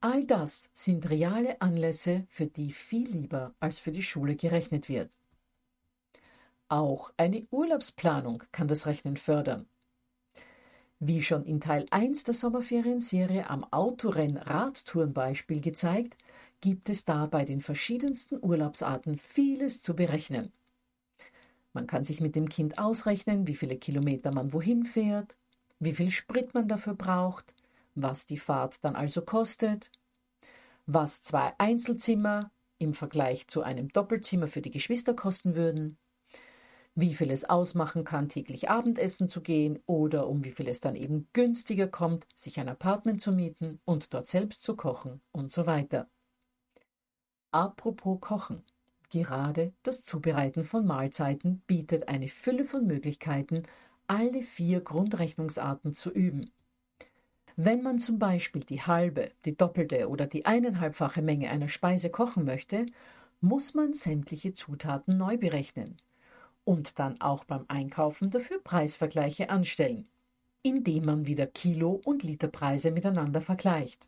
All 0.04 0.26
das 0.26 0.70
sind 0.74 1.10
reale 1.10 1.62
Anlässe, 1.62 2.26
für 2.28 2.46
die 2.46 2.74
viel 2.74 3.08
lieber 3.10 3.56
als 3.62 3.80
für 3.80 3.94
die 3.94 4.04
Schule 4.04 4.36
gerechnet 4.36 4.90
wird. 4.90 5.18
Auch 6.68 7.14
eine 7.16 7.48
Urlaubsplanung 7.52 8.44
kann 8.52 8.68
das 8.68 8.86
Rechnen 8.86 9.16
fördern. 9.16 9.66
Wie 11.00 11.24
schon 11.24 11.46
in 11.46 11.62
Teil 11.62 11.86
1 11.90 12.26
der 12.26 12.34
Sommerferienserie 12.34 13.50
am 13.50 13.64
Autorenn-Radtourenbeispiel 13.64 15.62
gezeigt, 15.62 16.18
gibt 16.60 16.90
es 16.90 17.06
da 17.06 17.26
bei 17.28 17.46
den 17.46 17.62
verschiedensten 17.62 18.38
Urlaubsarten 18.44 19.18
vieles 19.18 19.82
zu 19.82 19.96
berechnen. 19.96 20.52
Man 21.72 21.88
kann 21.88 22.04
sich 22.04 22.20
mit 22.20 22.36
dem 22.36 22.50
Kind 22.50 22.78
ausrechnen, 22.78 23.48
wie 23.48 23.56
viele 23.56 23.78
Kilometer 23.78 24.34
man 24.34 24.52
wohin 24.52 24.84
fährt, 24.84 25.38
wie 25.80 25.94
viel 25.94 26.12
Sprit 26.12 26.54
man 26.54 26.68
dafür 26.68 26.94
braucht, 26.94 27.54
was 27.96 28.26
die 28.26 28.38
Fahrt 28.38 28.84
dann 28.84 28.96
also 28.96 29.22
kostet, 29.22 29.92
was 30.86 31.22
zwei 31.22 31.54
Einzelzimmer 31.58 32.52
im 32.78 32.94
Vergleich 32.94 33.48
zu 33.48 33.62
einem 33.62 33.90
Doppelzimmer 33.90 34.48
für 34.48 34.62
die 34.62 34.72
Geschwister 34.72 35.14
kosten 35.14 35.56
würden, 35.56 35.98
wie 36.96 37.16
viel 37.16 37.32
es 37.32 37.44
ausmachen 37.44 38.04
kann, 38.04 38.30
täglich 38.30 38.70
Abendessen 38.70 39.28
zu 39.28 39.42
gehen 39.42 39.80
oder 39.86 40.28
um 40.28 40.44
wie 40.44 40.52
viel 40.52 40.68
es 40.68 40.80
dann 40.80 40.96
eben 40.96 41.28
günstiger 41.34 41.88
kommt, 41.88 42.28
sich 42.36 42.60
ein 42.60 42.70
Apartment 42.70 43.22
zu 43.22 43.32
mieten 43.32 43.80
und 43.86 44.14
dort 44.14 44.28
selbst 44.28 44.62
zu 44.62 44.76
kochen 44.76 45.22
und 45.32 45.52
so 45.52 45.66
weiter. 45.66 46.10
Apropos 47.52 48.20
Kochen. 48.20 48.64
Gerade 49.10 49.74
das 49.84 50.04
Zubereiten 50.04 50.66
von 50.66 50.86
Mahlzeiten 50.86 51.62
bietet 51.68 52.08
eine 52.08 52.28
Fülle 52.28 52.64
von 52.64 52.88
Möglichkeiten, 52.88 53.64
alle 54.08 54.42
vier 54.42 54.82
Grundrechnungsarten 54.82 55.94
zu 55.94 56.12
üben. 56.12 56.53
Wenn 57.56 57.84
man 57.84 58.00
zum 58.00 58.18
Beispiel 58.18 58.64
die 58.64 58.82
halbe, 58.82 59.32
die 59.46 59.56
doppelte 59.56 60.10
oder 60.10 60.26
die 60.26 60.46
eineinhalbfache 60.46 61.22
Menge 61.22 61.52
einer 61.52 61.68
Speise 61.68 62.10
kochen 62.10 62.46
möchte, 62.46 62.88
muss 63.42 63.76
man 63.76 63.94
sämtliche 63.94 64.54
Zutaten 64.54 65.18
neu 65.18 65.38
berechnen 65.38 65.98
und 66.64 66.98
dann 66.98 67.22
auch 67.22 67.44
beim 67.44 67.66
Einkaufen 67.68 68.32
dafür 68.32 68.60
Preisvergleiche 68.60 69.52
anstellen, 69.52 70.08
indem 70.64 71.06
man 71.06 71.28
wieder 71.28 71.46
Kilo- 71.46 72.02
und 72.06 72.24
Literpreise 72.24 72.90
miteinander 72.90 73.42
vergleicht. 73.42 74.08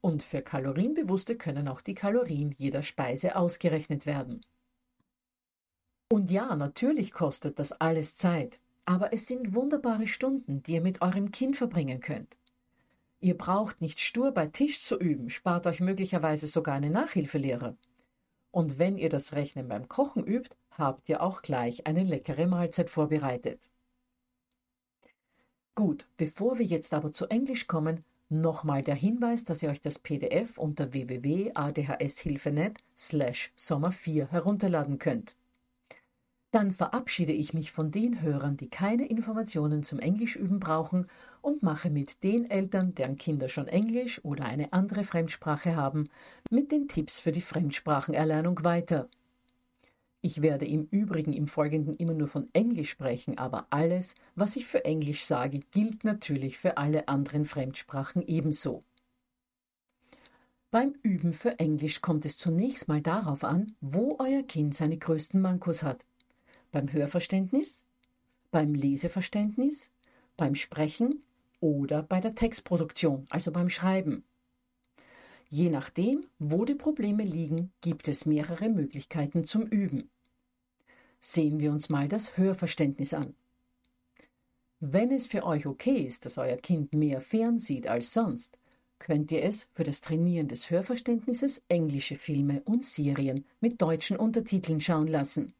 Und 0.00 0.22
für 0.22 0.42
Kalorienbewusste 0.42 1.36
können 1.36 1.68
auch 1.68 1.80
die 1.80 1.94
Kalorien 1.94 2.54
jeder 2.58 2.82
Speise 2.82 3.36
ausgerechnet 3.36 4.04
werden. 4.04 4.44
Und 6.10 6.30
ja, 6.30 6.54
natürlich 6.54 7.12
kostet 7.12 7.58
das 7.58 7.72
alles 7.72 8.14
Zeit, 8.14 8.60
aber 8.84 9.12
es 9.12 9.26
sind 9.26 9.54
wunderbare 9.54 10.06
Stunden, 10.06 10.62
die 10.62 10.74
ihr 10.74 10.80
mit 10.82 11.00
eurem 11.00 11.30
Kind 11.32 11.56
verbringen 11.56 12.00
könnt. 12.00 12.36
Ihr 13.20 13.36
braucht 13.36 13.80
nicht 13.80 13.98
stur 13.98 14.32
bei 14.32 14.46
Tisch 14.46 14.80
zu 14.80 14.96
üben, 14.96 15.28
spart 15.28 15.66
euch 15.66 15.80
möglicherweise 15.80 16.46
sogar 16.46 16.74
eine 16.74 16.90
Nachhilfelehre. 16.90 17.76
Und 18.50 18.78
wenn 18.78 18.96
ihr 18.96 19.08
das 19.08 19.32
Rechnen 19.32 19.68
beim 19.68 19.88
Kochen 19.88 20.24
übt, 20.24 20.56
habt 20.70 21.08
ihr 21.08 21.22
auch 21.22 21.42
gleich 21.42 21.86
eine 21.86 22.04
leckere 22.04 22.46
Mahlzeit 22.46 22.90
vorbereitet. 22.90 23.70
Gut, 25.74 26.06
bevor 26.16 26.58
wir 26.58 26.66
jetzt 26.66 26.92
aber 26.92 27.12
zu 27.12 27.26
Englisch 27.26 27.66
kommen, 27.66 28.04
nochmal 28.28 28.82
der 28.82 28.94
Hinweis, 28.94 29.44
dass 29.44 29.62
ihr 29.62 29.70
euch 29.70 29.80
das 29.80 29.98
PDF 29.98 30.58
unter 30.58 30.92
www.adhshilfenet 30.92 32.78
slash 32.96 33.52
Sommer 33.56 33.92
4 33.92 34.30
herunterladen 34.30 34.98
könnt. 34.98 35.36
Dann 36.50 36.72
verabschiede 36.72 37.32
ich 37.32 37.52
mich 37.52 37.72
von 37.72 37.90
den 37.90 38.22
Hörern, 38.22 38.56
die 38.56 38.70
keine 38.70 39.06
Informationen 39.06 39.82
zum 39.82 39.98
Englischüben 39.98 40.60
brauchen 40.60 41.06
und 41.42 41.62
mache 41.62 41.90
mit 41.90 42.22
den 42.22 42.50
Eltern, 42.50 42.94
deren 42.94 43.18
Kinder 43.18 43.48
schon 43.48 43.68
Englisch 43.68 44.24
oder 44.24 44.46
eine 44.46 44.72
andere 44.72 45.04
Fremdsprache 45.04 45.76
haben, 45.76 46.08
mit 46.50 46.72
den 46.72 46.88
Tipps 46.88 47.20
für 47.20 47.32
die 47.32 47.42
Fremdsprachenerlernung 47.42 48.64
weiter. 48.64 49.10
Ich 50.22 50.40
werde 50.40 50.66
im 50.66 50.88
Übrigen 50.90 51.34
im 51.34 51.46
Folgenden 51.46 51.92
immer 51.92 52.14
nur 52.14 52.28
von 52.28 52.48
Englisch 52.54 52.90
sprechen, 52.90 53.36
aber 53.36 53.66
alles, 53.68 54.14
was 54.34 54.56
ich 54.56 54.66
für 54.66 54.86
Englisch 54.86 55.24
sage, 55.26 55.60
gilt 55.70 56.02
natürlich 56.02 56.56
für 56.56 56.78
alle 56.78 57.08
anderen 57.08 57.44
Fremdsprachen 57.44 58.22
ebenso. 58.26 58.84
Beim 60.70 60.94
Üben 61.02 61.34
für 61.34 61.58
Englisch 61.58 62.00
kommt 62.00 62.24
es 62.24 62.36
zunächst 62.38 62.88
mal 62.88 63.00
darauf 63.00 63.44
an, 63.44 63.76
wo 63.80 64.16
euer 64.18 64.42
Kind 64.42 64.74
seine 64.74 64.98
größten 64.98 65.40
Mankos 65.40 65.82
hat 65.82 66.04
beim 66.70 66.92
Hörverständnis, 66.92 67.84
beim 68.50 68.74
Leseverständnis, 68.74 69.90
beim 70.36 70.54
Sprechen 70.54 71.24
oder 71.60 72.02
bei 72.02 72.20
der 72.20 72.34
Textproduktion, 72.34 73.26
also 73.30 73.50
beim 73.50 73.68
Schreiben. 73.68 74.24
Je 75.50 75.70
nachdem, 75.70 76.26
wo 76.38 76.64
die 76.64 76.74
Probleme 76.74 77.24
liegen, 77.24 77.72
gibt 77.80 78.08
es 78.08 78.26
mehrere 78.26 78.68
Möglichkeiten 78.68 79.44
zum 79.44 79.62
Üben. 79.62 80.10
Sehen 81.20 81.58
wir 81.58 81.72
uns 81.72 81.88
mal 81.88 82.06
das 82.06 82.36
Hörverständnis 82.36 83.14
an. 83.14 83.34
Wenn 84.80 85.10
es 85.10 85.26
für 85.26 85.44
euch 85.44 85.66
okay 85.66 85.96
ist, 85.96 86.24
dass 86.24 86.38
euer 86.38 86.56
Kind 86.56 86.94
mehr 86.94 87.20
fernsieht 87.20 87.88
als 87.88 88.12
sonst, 88.12 88.58
könnt 88.98 89.32
ihr 89.32 89.42
es 89.42 89.68
für 89.72 89.84
das 89.84 90.00
Trainieren 90.00 90.48
des 90.48 90.70
Hörverständnisses 90.70 91.62
englische 91.68 92.16
Filme 92.16 92.62
und 92.64 92.84
Serien 92.84 93.44
mit 93.60 93.80
deutschen 93.80 94.16
Untertiteln 94.16 94.80
schauen 94.80 95.08
lassen. 95.08 95.52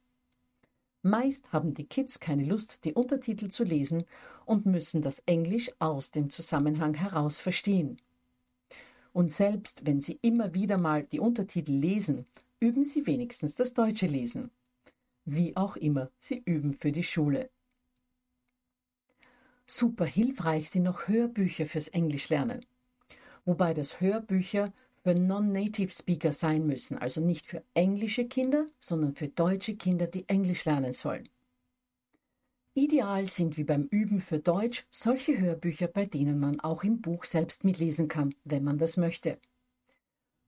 Meist 1.03 1.53
haben 1.53 1.75
die 1.75 1.87
Kids 1.87 2.19
keine 2.19 2.45
Lust, 2.45 2.85
die 2.85 2.95
Untertitel 2.95 3.49
zu 3.49 3.65
lesen 3.65 4.05
und 4.45 4.67
müssen 4.67 5.01
das 5.03 5.21
Englisch 5.27 5.71
aus 5.79 6.11
dem 6.11 6.31
Zusammenhang 6.31 6.95
heraus 6.95 7.39
verstehen. 7.39 8.01
Und 9.13 9.31
selbst 9.31 9.87
wenn 9.87 10.01
sie 10.01 10.19
immer 10.23 10.55
wieder 10.55 10.77
mal 10.77 11.05
die 11.05 11.21
Untertitel 11.21 11.73
lesen, 11.73 12.25
üben 12.61 12.85
sie 12.85 13.07
wenigstens 13.07 13.55
das 13.55 13.73
deutsche 13.75 14.07
Lesen. 14.07 14.51
Wie 15.25 15.57
auch 15.57 15.77
immer, 15.77 16.11
sie 16.19 16.43
üben 16.45 16.73
für 16.73 16.93
die 16.93 17.03
Schule. 17.03 17.51
Super 19.67 20.07
hilfreich 20.07 20.71
sind 20.71 20.85
noch 20.85 21.09
Hörbücher 21.09 21.67
fürs 21.67 21.89
Englischlernen. 21.89 22.65
Wobei 23.45 23.75
das 23.75 24.01
Hörbücher 24.01 24.73
für 25.09 25.14
Non-Native 25.14 25.90
Speaker 25.90 26.35
sein 26.35 26.66
müssen, 26.66 26.99
also 26.99 27.23
nicht 27.23 27.47
für 27.47 27.64
englische 27.73 28.27
Kinder, 28.27 28.66
sondern 28.79 29.14
für 29.14 29.29
deutsche 29.29 29.75
Kinder, 29.75 30.07
die 30.07 30.29
Englisch 30.29 30.66
lernen 30.66 30.92
sollen. 30.92 31.27
Ideal 32.75 33.27
sind 33.27 33.57
wie 33.57 33.64
beim 33.64 33.85
Üben 33.85 34.21
für 34.21 34.38
Deutsch 34.38 34.87
solche 34.90 35.38
Hörbücher, 35.38 35.87
bei 35.87 36.05
denen 36.05 36.38
man 36.38 36.61
auch 36.61 36.85
im 36.85 37.01
Buch 37.01 37.25
selbst 37.25 37.64
mitlesen 37.64 38.09
kann, 38.09 38.35
wenn 38.44 38.64
man 38.64 38.77
das 38.77 38.99
möchte. 38.99 39.38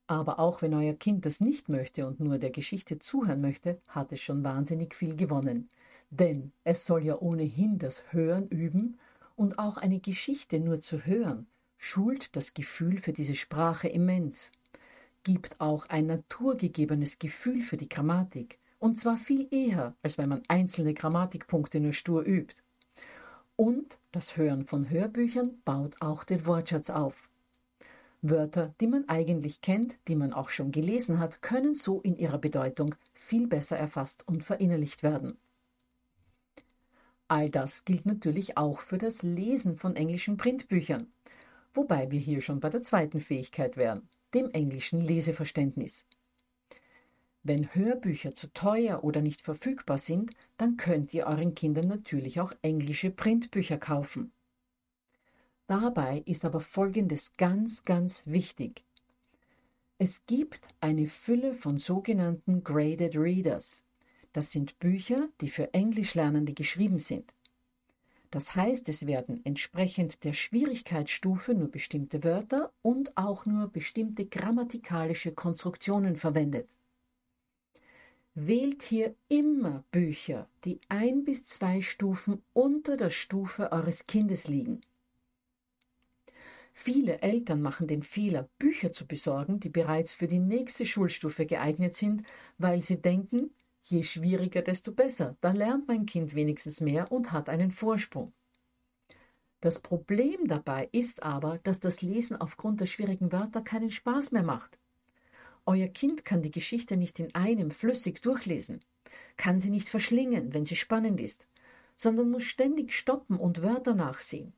Aber 0.06 0.38
auch 0.38 0.60
wenn 0.60 0.74
euer 0.74 0.92
Kind 0.92 1.24
das 1.24 1.40
nicht 1.40 1.70
möchte 1.70 2.06
und 2.06 2.20
nur 2.20 2.36
der 2.36 2.50
Geschichte 2.50 2.98
zuhören 2.98 3.40
möchte, 3.40 3.80
hat 3.88 4.12
es 4.12 4.20
schon 4.20 4.44
wahnsinnig 4.44 4.94
viel 4.94 5.16
gewonnen. 5.16 5.70
Denn 6.10 6.52
es 6.64 6.84
soll 6.84 7.06
ja 7.06 7.18
ohnehin 7.18 7.78
das 7.78 8.12
Hören 8.12 8.46
üben 8.48 8.98
und 9.36 9.58
auch 9.58 9.78
eine 9.78 10.00
Geschichte 10.00 10.60
nur 10.60 10.80
zu 10.80 11.06
hören 11.06 11.46
schult 11.82 12.36
das 12.36 12.52
Gefühl 12.52 12.98
für 12.98 13.14
diese 13.14 13.34
Sprache 13.34 13.88
immens, 13.88 14.52
gibt 15.22 15.62
auch 15.62 15.86
ein 15.86 16.06
naturgegebenes 16.06 17.18
Gefühl 17.18 17.62
für 17.62 17.78
die 17.78 17.88
Grammatik, 17.88 18.58
und 18.78 18.98
zwar 18.98 19.16
viel 19.16 19.48
eher, 19.50 19.94
als 20.02 20.18
wenn 20.18 20.28
man 20.28 20.42
einzelne 20.46 20.92
Grammatikpunkte 20.92 21.80
nur 21.80 21.94
stur 21.94 22.22
übt. 22.26 22.62
Und 23.56 23.98
das 24.12 24.36
Hören 24.36 24.66
von 24.66 24.90
Hörbüchern 24.90 25.62
baut 25.64 25.96
auch 26.00 26.22
den 26.24 26.44
Wortschatz 26.44 26.90
auf. 26.90 27.30
Wörter, 28.20 28.74
die 28.78 28.86
man 28.86 29.08
eigentlich 29.08 29.62
kennt, 29.62 29.96
die 30.06 30.16
man 30.16 30.34
auch 30.34 30.50
schon 30.50 30.72
gelesen 30.72 31.18
hat, 31.18 31.40
können 31.40 31.74
so 31.74 32.02
in 32.02 32.18
ihrer 32.18 32.38
Bedeutung 32.38 32.94
viel 33.14 33.46
besser 33.46 33.78
erfasst 33.78 34.28
und 34.28 34.44
verinnerlicht 34.44 35.02
werden. 35.02 35.38
All 37.26 37.48
das 37.48 37.86
gilt 37.86 38.04
natürlich 38.04 38.58
auch 38.58 38.80
für 38.80 38.98
das 38.98 39.22
Lesen 39.22 39.78
von 39.78 39.96
englischen 39.96 40.36
Printbüchern 40.36 41.10
wobei 41.72 42.10
wir 42.10 42.20
hier 42.20 42.40
schon 42.40 42.60
bei 42.60 42.70
der 42.70 42.82
zweiten 42.82 43.20
Fähigkeit 43.20 43.76
wären, 43.76 44.08
dem 44.34 44.50
englischen 44.50 45.00
Leseverständnis. 45.00 46.06
Wenn 47.42 47.74
Hörbücher 47.74 48.34
zu 48.34 48.52
teuer 48.52 49.02
oder 49.02 49.22
nicht 49.22 49.40
verfügbar 49.40 49.96
sind, 49.96 50.30
dann 50.58 50.76
könnt 50.76 51.14
ihr 51.14 51.26
euren 51.26 51.54
Kindern 51.54 51.88
natürlich 51.88 52.40
auch 52.40 52.52
englische 52.60 53.10
Printbücher 53.10 53.78
kaufen. 53.78 54.32
Dabei 55.66 56.22
ist 56.26 56.44
aber 56.44 56.60
Folgendes 56.60 57.36
ganz, 57.36 57.84
ganz 57.84 58.26
wichtig. 58.26 58.84
Es 59.98 60.26
gibt 60.26 60.66
eine 60.80 61.06
Fülle 61.06 61.54
von 61.54 61.78
sogenannten 61.78 62.64
Graded 62.64 63.16
Readers. 63.16 63.84
Das 64.32 64.50
sind 64.50 64.78
Bücher, 64.78 65.28
die 65.40 65.48
für 65.48 65.72
Englischlernende 65.72 66.52
geschrieben 66.52 66.98
sind. 66.98 67.32
Das 68.30 68.54
heißt, 68.54 68.88
es 68.88 69.06
werden 69.06 69.40
entsprechend 69.44 70.22
der 70.22 70.32
Schwierigkeitsstufe 70.32 71.52
nur 71.54 71.68
bestimmte 71.68 72.22
Wörter 72.22 72.72
und 72.80 73.16
auch 73.16 73.44
nur 73.44 73.68
bestimmte 73.68 74.26
grammatikalische 74.26 75.32
Konstruktionen 75.32 76.16
verwendet. 76.16 76.68
Wählt 78.34 78.82
hier 78.84 79.16
immer 79.28 79.82
Bücher, 79.90 80.48
die 80.64 80.80
ein 80.88 81.24
bis 81.24 81.44
zwei 81.44 81.80
Stufen 81.80 82.40
unter 82.52 82.96
der 82.96 83.10
Stufe 83.10 83.72
eures 83.72 84.06
Kindes 84.06 84.46
liegen. 84.46 84.80
Viele 86.72 87.20
Eltern 87.20 87.60
machen 87.60 87.88
den 87.88 88.04
Fehler, 88.04 88.48
Bücher 88.60 88.92
zu 88.92 89.06
besorgen, 89.06 89.58
die 89.58 89.68
bereits 89.68 90.14
für 90.14 90.28
die 90.28 90.38
nächste 90.38 90.86
Schulstufe 90.86 91.44
geeignet 91.44 91.96
sind, 91.96 92.22
weil 92.58 92.80
sie 92.80 93.02
denken, 93.02 93.50
Je 93.82 94.02
schwieriger, 94.02 94.62
desto 94.62 94.92
besser. 94.92 95.36
Da 95.40 95.52
lernt 95.52 95.88
mein 95.88 96.06
Kind 96.06 96.34
wenigstens 96.34 96.80
mehr 96.80 97.10
und 97.10 97.32
hat 97.32 97.48
einen 97.48 97.70
Vorsprung. 97.70 98.32
Das 99.60 99.80
Problem 99.80 100.48
dabei 100.48 100.88
ist 100.92 101.22
aber, 101.22 101.58
dass 101.58 101.80
das 101.80 102.00
Lesen 102.00 102.40
aufgrund 102.40 102.80
der 102.80 102.86
schwierigen 102.86 103.30
Wörter 103.30 103.62
keinen 103.62 103.90
Spaß 103.90 104.32
mehr 104.32 104.42
macht. 104.42 104.78
Euer 105.66 105.88
Kind 105.88 106.24
kann 106.24 106.42
die 106.42 106.50
Geschichte 106.50 106.96
nicht 106.96 107.18
in 107.20 107.34
einem 107.34 107.70
flüssig 107.70 108.22
durchlesen, 108.22 108.80
kann 109.36 109.58
sie 109.58 109.70
nicht 109.70 109.88
verschlingen, 109.88 110.54
wenn 110.54 110.64
sie 110.64 110.76
spannend 110.76 111.20
ist, 111.20 111.46
sondern 111.96 112.30
muss 112.30 112.44
ständig 112.44 112.92
stoppen 112.92 113.36
und 113.36 113.62
Wörter 113.62 113.94
nachsehen. 113.94 114.54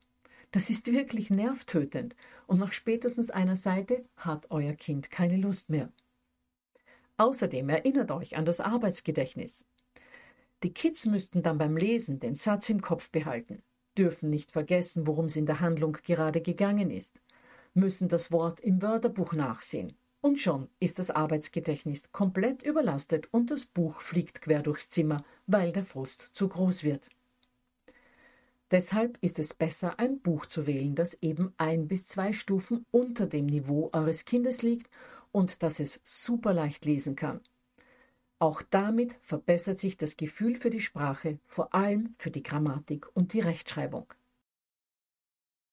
Das 0.51 0.69
ist 0.69 0.93
wirklich 0.93 1.29
nervtötend 1.29 2.15
und 2.47 2.59
nach 2.59 2.71
spätestens 2.71 3.29
einer 3.29 3.55
Seite 3.55 4.05
hat 4.15 4.51
euer 4.51 4.73
Kind 4.73 5.11
keine 5.11 5.35
Lust 5.35 5.69
mehr. 5.69 5.91
Außerdem 7.23 7.69
erinnert 7.69 8.11
euch 8.11 8.35
an 8.35 8.43
das 8.43 8.59
Arbeitsgedächtnis. 8.59 9.63
Die 10.61 10.73
Kids 10.73 11.05
müssten 11.05 11.41
dann 11.41 11.57
beim 11.57 11.77
Lesen 11.77 12.19
den 12.19 12.35
Satz 12.35 12.67
im 12.67 12.81
Kopf 12.81 13.11
behalten, 13.11 13.63
dürfen 13.97 14.29
nicht 14.29 14.51
vergessen, 14.51 15.07
worum 15.07 15.25
es 15.25 15.37
in 15.37 15.45
der 15.45 15.61
Handlung 15.61 15.93
gerade 16.03 16.41
gegangen 16.41 16.91
ist, 16.91 17.21
müssen 17.73 18.09
das 18.09 18.33
Wort 18.33 18.59
im 18.59 18.81
Wörterbuch 18.81 19.31
nachsehen. 19.31 19.93
Und 20.19 20.37
schon 20.37 20.67
ist 20.81 20.99
das 20.99 21.11
Arbeitsgedächtnis 21.11 22.11
komplett 22.11 22.61
überlastet 22.61 23.29
und 23.31 23.51
das 23.51 23.67
Buch 23.67 24.01
fliegt 24.01 24.41
quer 24.41 24.61
durchs 24.61 24.89
Zimmer, 24.89 25.23
weil 25.47 25.71
der 25.71 25.83
Frust 25.83 26.29
zu 26.33 26.49
groß 26.49 26.83
wird. 26.83 27.07
Deshalb 28.69 29.17
ist 29.21 29.39
es 29.39 29.53
besser, 29.53 29.97
ein 29.97 30.19
Buch 30.19 30.45
zu 30.45 30.67
wählen, 30.67 30.93
das 30.93 31.13
eben 31.21 31.53
ein 31.57 31.87
bis 31.87 32.05
zwei 32.05 32.33
Stufen 32.33 32.85
unter 32.91 33.27
dem 33.27 33.45
Niveau 33.45 33.89
eures 33.93 34.25
Kindes 34.25 34.61
liegt 34.61 34.89
und 35.33 35.63
das 35.63 35.81
es 35.81 35.99
super 36.03 36.53
leicht 36.53 36.85
lesen 36.85 37.17
kann. 37.17 37.41
Auch 38.39 38.61
damit 38.61 39.15
verbessert 39.19 39.79
sich 39.79 39.97
das 39.97 40.15
Gefühl 40.15 40.55
für 40.55 40.69
die 40.69 40.79
Sprache, 40.79 41.39
vor 41.43 41.73
allem 41.73 42.15
für 42.17 42.31
die 42.31 42.43
Grammatik 42.43 43.07
und 43.13 43.33
die 43.33 43.41
Rechtschreibung. 43.41 44.13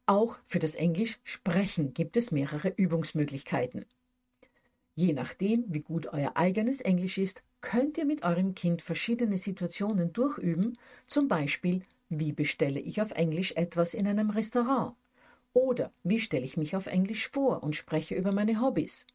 Auch 0.06 0.38
für 0.44 0.58
das 0.58 0.74
Englisch 0.74 1.20
sprechen 1.22 1.94
gibt 1.94 2.16
es 2.16 2.32
mehrere 2.32 2.68
Übungsmöglichkeiten. 2.68 3.86
Je 4.94 5.12
nachdem, 5.12 5.64
wie 5.68 5.82
gut 5.82 6.06
euer 6.06 6.36
eigenes 6.36 6.80
Englisch 6.80 7.18
ist, 7.18 7.42
könnt 7.60 7.96
ihr 7.98 8.06
mit 8.06 8.22
eurem 8.22 8.54
Kind 8.54 8.82
verschiedene 8.82 9.36
Situationen 9.36 10.12
durchüben, 10.12 10.78
zum 11.06 11.28
Beispiel, 11.28 11.82
wie 12.08 12.32
bestelle 12.32 12.80
ich 12.80 13.00
auf 13.00 13.12
Englisch 13.12 13.52
etwas 13.52 13.94
in 13.94 14.06
einem 14.06 14.30
Restaurant? 14.30 14.94
Oder 15.52 15.92
wie 16.02 16.18
stelle 16.18 16.44
ich 16.44 16.56
mich 16.56 16.76
auf 16.76 16.86
Englisch 16.86 17.28
vor 17.28 17.62
und 17.62 17.76
spreche 17.76 18.14
über 18.14 18.32
meine 18.32 18.60
Hobbys? 18.60 19.06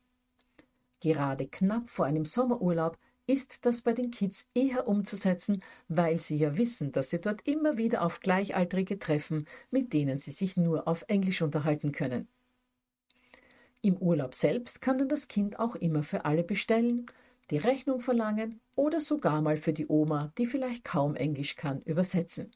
Gerade 1.02 1.48
knapp 1.48 1.88
vor 1.88 2.06
einem 2.06 2.26
Sommerurlaub 2.26 2.98
ist 3.28 3.66
das 3.66 3.82
bei 3.82 3.94
den 3.94 4.12
Kids 4.12 4.46
eher 4.54 4.88
umzusetzen, 4.88 5.64
weil 5.88 6.20
sie 6.20 6.38
ja 6.38 6.58
wissen, 6.58 6.92
dass 6.92 7.10
sie 7.10 7.20
dort 7.20 7.48
immer 7.48 7.78
wieder 7.78 8.04
auf 8.04 8.20
Gleichaltrige 8.20 9.00
treffen, 9.00 9.48
mit 9.72 9.94
denen 9.94 10.18
sie 10.18 10.32
sich 10.32 10.58
nur 10.58 10.88
auf 10.88 11.06
Englisch 11.08 11.42
unterhalten 11.42 11.92
können. 11.92 12.28
Im 13.82 13.98
Urlaub 13.98 14.34
selbst 14.34 14.82
kann 14.82 14.98
dann 14.98 15.10
das 15.10 15.28
Kind 15.28 15.60
auch 15.60 15.76
immer 15.76 16.04
für 16.04 16.26
alle 16.26 16.44
bestellen, 16.44 17.06
die 17.52 17.58
Rechnung 17.58 18.00
verlangen 18.00 18.60
oder 18.76 19.00
sogar 19.00 19.42
mal 19.42 19.58
für 19.58 19.74
die 19.74 19.88
Oma, 19.88 20.32
die 20.38 20.46
vielleicht 20.46 20.84
kaum 20.84 21.16
Englisch 21.16 21.56
kann, 21.56 21.82
übersetzen. 21.84 22.52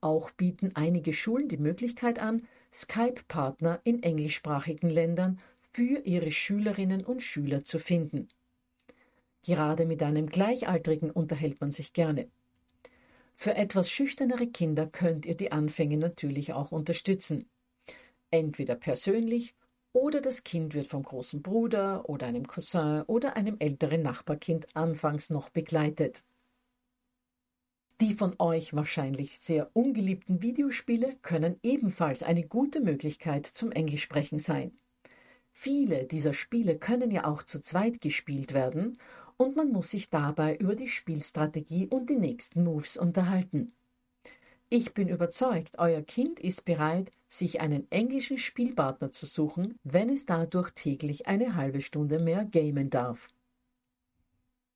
Auch 0.00 0.30
bieten 0.30 0.72
einige 0.74 1.12
Schulen 1.12 1.48
die 1.48 1.56
Möglichkeit 1.56 2.18
an, 2.18 2.46
Skype-Partner 2.72 3.80
in 3.84 4.02
englischsprachigen 4.02 4.90
Ländern 4.90 5.40
für 5.74 6.06
ihre 6.06 6.30
Schülerinnen 6.30 7.04
und 7.04 7.20
Schüler 7.20 7.64
zu 7.64 7.80
finden. 7.80 8.28
Gerade 9.44 9.86
mit 9.86 10.02
einem 10.02 10.28
Gleichaltrigen 10.28 11.10
unterhält 11.10 11.60
man 11.60 11.72
sich 11.72 11.92
gerne. 11.92 12.30
Für 13.34 13.56
etwas 13.56 13.90
schüchternere 13.90 14.46
Kinder 14.46 14.86
könnt 14.86 15.26
ihr 15.26 15.36
die 15.36 15.50
Anfänge 15.50 15.96
natürlich 15.96 16.52
auch 16.52 16.70
unterstützen. 16.70 17.50
Entweder 18.30 18.76
persönlich 18.76 19.54
oder 19.92 20.20
das 20.20 20.44
Kind 20.44 20.74
wird 20.74 20.86
vom 20.86 21.02
großen 21.02 21.42
Bruder 21.42 22.08
oder 22.08 22.28
einem 22.28 22.46
Cousin 22.46 23.02
oder 23.02 23.36
einem 23.36 23.56
älteren 23.58 24.02
Nachbarkind 24.02 24.66
anfangs 24.74 25.28
noch 25.28 25.50
begleitet. 25.50 26.22
Die 28.00 28.14
von 28.14 28.34
euch 28.38 28.74
wahrscheinlich 28.74 29.40
sehr 29.40 29.70
ungeliebten 29.72 30.40
Videospiele 30.40 31.16
können 31.22 31.58
ebenfalls 31.62 32.22
eine 32.22 32.46
gute 32.46 32.80
Möglichkeit 32.80 33.46
zum 33.46 33.72
Englischsprechen 33.72 34.38
sein. 34.38 34.72
Viele 35.56 36.04
dieser 36.04 36.32
Spiele 36.32 36.76
können 36.76 37.10
ja 37.10 37.24
auch 37.24 37.44
zu 37.44 37.60
zweit 37.60 38.00
gespielt 38.00 38.52
werden 38.52 38.98
und 39.36 39.56
man 39.56 39.70
muss 39.72 39.90
sich 39.90 40.10
dabei 40.10 40.56
über 40.56 40.74
die 40.74 40.88
Spielstrategie 40.88 41.86
und 41.86 42.10
die 42.10 42.16
nächsten 42.16 42.64
Moves 42.64 42.96
unterhalten. 42.96 43.72
Ich 44.68 44.92
bin 44.92 45.08
überzeugt, 45.08 45.78
euer 45.78 46.02
Kind 46.02 46.40
ist 46.40 46.64
bereit, 46.64 47.12
sich 47.28 47.60
einen 47.60 47.90
englischen 47.90 48.36
Spielpartner 48.36 49.12
zu 49.12 49.26
suchen, 49.26 49.78
wenn 49.84 50.10
es 50.10 50.26
dadurch 50.26 50.70
täglich 50.72 51.28
eine 51.28 51.54
halbe 51.54 51.80
Stunde 51.80 52.18
mehr 52.18 52.44
gamen 52.44 52.90
darf. 52.90 53.28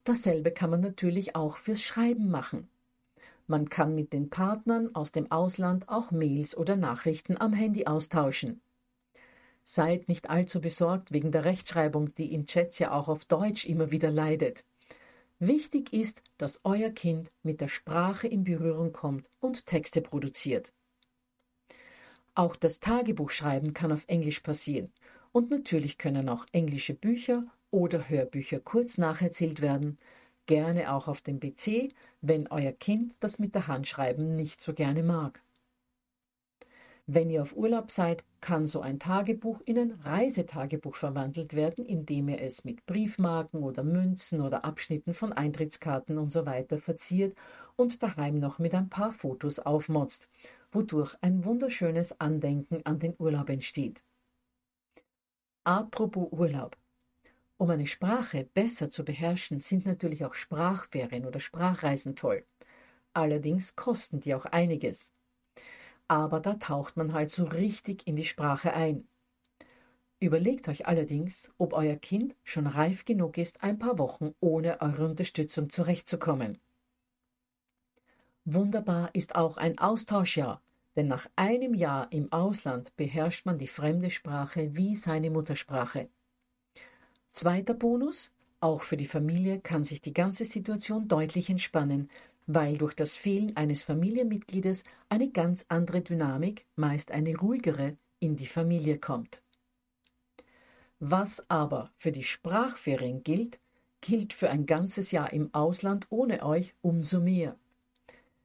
Dasselbe 0.04 0.52
kann 0.52 0.70
man 0.70 0.80
natürlich 0.80 1.34
auch 1.34 1.56
fürs 1.56 1.82
Schreiben 1.82 2.30
machen. 2.30 2.68
Man 3.48 3.68
kann 3.68 3.94
mit 3.94 4.12
den 4.12 4.30
Partnern 4.30 4.94
aus 4.94 5.10
dem 5.10 5.30
Ausland 5.32 5.88
auch 5.88 6.12
Mails 6.12 6.56
oder 6.56 6.76
Nachrichten 6.76 7.36
am 7.36 7.52
Handy 7.52 7.86
austauschen. 7.86 8.60
Seid 9.70 10.08
nicht 10.08 10.30
allzu 10.30 10.62
besorgt 10.62 11.12
wegen 11.12 11.30
der 11.30 11.44
Rechtschreibung, 11.44 12.14
die 12.14 12.32
in 12.32 12.46
Chats 12.46 12.78
ja 12.78 12.92
auch 12.92 13.06
auf 13.06 13.26
Deutsch 13.26 13.66
immer 13.66 13.92
wieder 13.92 14.10
leidet. 14.10 14.64
Wichtig 15.40 15.92
ist, 15.92 16.22
dass 16.38 16.60
euer 16.64 16.88
Kind 16.88 17.30
mit 17.42 17.60
der 17.60 17.68
Sprache 17.68 18.26
in 18.26 18.44
Berührung 18.44 18.92
kommt 18.92 19.28
und 19.40 19.66
Texte 19.66 20.00
produziert. 20.00 20.72
Auch 22.34 22.56
das 22.56 22.80
Tagebuchschreiben 22.80 23.74
kann 23.74 23.92
auf 23.92 24.04
Englisch 24.06 24.40
passieren 24.40 24.90
und 25.32 25.50
natürlich 25.50 25.98
können 25.98 26.30
auch 26.30 26.46
englische 26.52 26.94
Bücher 26.94 27.44
oder 27.70 28.08
Hörbücher 28.08 28.60
kurz 28.60 28.96
nacherzählt 28.96 29.60
werden, 29.60 29.98
gerne 30.46 30.94
auch 30.94 31.08
auf 31.08 31.20
dem 31.20 31.40
PC, 31.40 31.92
wenn 32.22 32.46
euer 32.46 32.72
Kind 32.72 33.16
das 33.20 33.38
mit 33.38 33.54
der 33.54 33.66
Hand 33.66 33.86
schreiben 33.86 34.34
nicht 34.34 34.62
so 34.62 34.72
gerne 34.72 35.02
mag. 35.02 35.42
Wenn 37.10 37.30
ihr 37.30 37.40
auf 37.40 37.56
Urlaub 37.56 37.90
seid, 37.90 38.22
kann 38.42 38.66
so 38.66 38.82
ein 38.82 38.98
Tagebuch 38.98 39.62
in 39.64 39.78
ein 39.78 39.92
Reisetagebuch 39.92 40.94
verwandelt 40.94 41.54
werden, 41.54 41.86
indem 41.86 42.28
ihr 42.28 42.42
es 42.42 42.66
mit 42.66 42.84
Briefmarken 42.84 43.62
oder 43.62 43.82
Münzen 43.82 44.42
oder 44.42 44.66
Abschnitten 44.66 45.14
von 45.14 45.32
Eintrittskarten 45.32 46.18
und 46.18 46.28
so 46.28 46.44
verziert 46.44 47.34
und 47.76 48.02
daheim 48.02 48.38
noch 48.38 48.58
mit 48.58 48.74
ein 48.74 48.90
paar 48.90 49.10
Fotos 49.10 49.58
aufmotzt, 49.58 50.28
wodurch 50.70 51.16
ein 51.22 51.46
wunderschönes 51.46 52.20
Andenken 52.20 52.84
an 52.84 52.98
den 52.98 53.14
Urlaub 53.18 53.48
entsteht. 53.48 54.04
Apropos 55.64 56.28
Urlaub. 56.30 56.76
Um 57.56 57.70
eine 57.70 57.86
Sprache 57.86 58.46
besser 58.52 58.90
zu 58.90 59.02
beherrschen, 59.02 59.60
sind 59.60 59.86
natürlich 59.86 60.26
auch 60.26 60.34
Sprachferien 60.34 61.24
oder 61.24 61.40
Sprachreisen 61.40 62.16
toll. 62.16 62.44
Allerdings 63.14 63.76
kosten 63.76 64.20
die 64.20 64.34
auch 64.34 64.44
einiges 64.44 65.10
aber 66.08 66.40
da 66.40 66.54
taucht 66.54 66.96
man 66.96 67.12
halt 67.12 67.30
so 67.30 67.44
richtig 67.44 68.06
in 68.06 68.16
die 68.16 68.24
Sprache 68.24 68.72
ein. 68.72 69.06
Überlegt 70.20 70.68
euch 70.68 70.86
allerdings, 70.86 71.50
ob 71.58 71.74
euer 71.74 71.94
Kind 71.94 72.34
schon 72.42 72.66
reif 72.66 73.04
genug 73.04 73.38
ist, 73.38 73.62
ein 73.62 73.78
paar 73.78 73.98
Wochen 73.98 74.34
ohne 74.40 74.80
eure 74.80 75.04
Unterstützung 75.04 75.70
zurechtzukommen. 75.70 76.58
Wunderbar 78.44 79.10
ist 79.12 79.36
auch 79.36 79.58
ein 79.58 79.78
Austauschjahr, 79.78 80.60
denn 80.96 81.06
nach 81.06 81.28
einem 81.36 81.74
Jahr 81.74 82.10
im 82.10 82.32
Ausland 82.32 82.96
beherrscht 82.96 83.46
man 83.46 83.58
die 83.58 83.68
fremde 83.68 84.10
Sprache 84.10 84.74
wie 84.74 84.96
seine 84.96 85.30
Muttersprache. 85.30 86.08
Zweiter 87.30 87.74
Bonus, 87.74 88.32
auch 88.60 88.82
für 88.82 88.96
die 88.96 89.06
Familie 89.06 89.60
kann 89.60 89.84
sich 89.84 90.00
die 90.00 90.14
ganze 90.14 90.44
Situation 90.44 91.06
deutlich 91.06 91.48
entspannen, 91.48 92.10
weil 92.48 92.78
durch 92.78 92.94
das 92.94 93.14
Fehlen 93.14 93.54
eines 93.56 93.82
Familienmitgliedes 93.82 94.82
eine 95.10 95.30
ganz 95.30 95.66
andere 95.68 96.00
Dynamik, 96.00 96.64
meist 96.76 97.12
eine 97.12 97.36
ruhigere, 97.36 97.96
in 98.20 98.36
die 98.36 98.46
Familie 98.46 98.98
kommt. 98.98 99.42
Was 100.98 101.48
aber 101.50 101.92
für 101.94 102.10
die 102.10 102.24
Sprachferien 102.24 103.22
gilt, 103.22 103.60
gilt 104.00 104.32
für 104.32 104.48
ein 104.48 104.64
ganzes 104.64 105.10
Jahr 105.10 105.32
im 105.32 105.52
Ausland 105.52 106.06
ohne 106.08 106.42
euch 106.42 106.74
umso 106.80 107.20
mehr. 107.20 107.54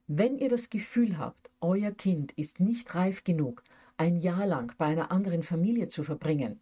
Wenn 0.07 0.37
ihr 0.37 0.49
das 0.49 0.69
Gefühl 0.69 1.17
habt, 1.17 1.49
euer 1.61 1.91
Kind 1.91 2.33
ist 2.33 2.59
nicht 2.59 2.93
reif 2.95 3.23
genug, 3.23 3.63
ein 3.95 4.19
Jahr 4.19 4.45
lang 4.45 4.75
bei 4.77 4.87
einer 4.87 5.11
anderen 5.11 5.43
Familie 5.43 5.87
zu 5.87 6.03
verbringen, 6.03 6.59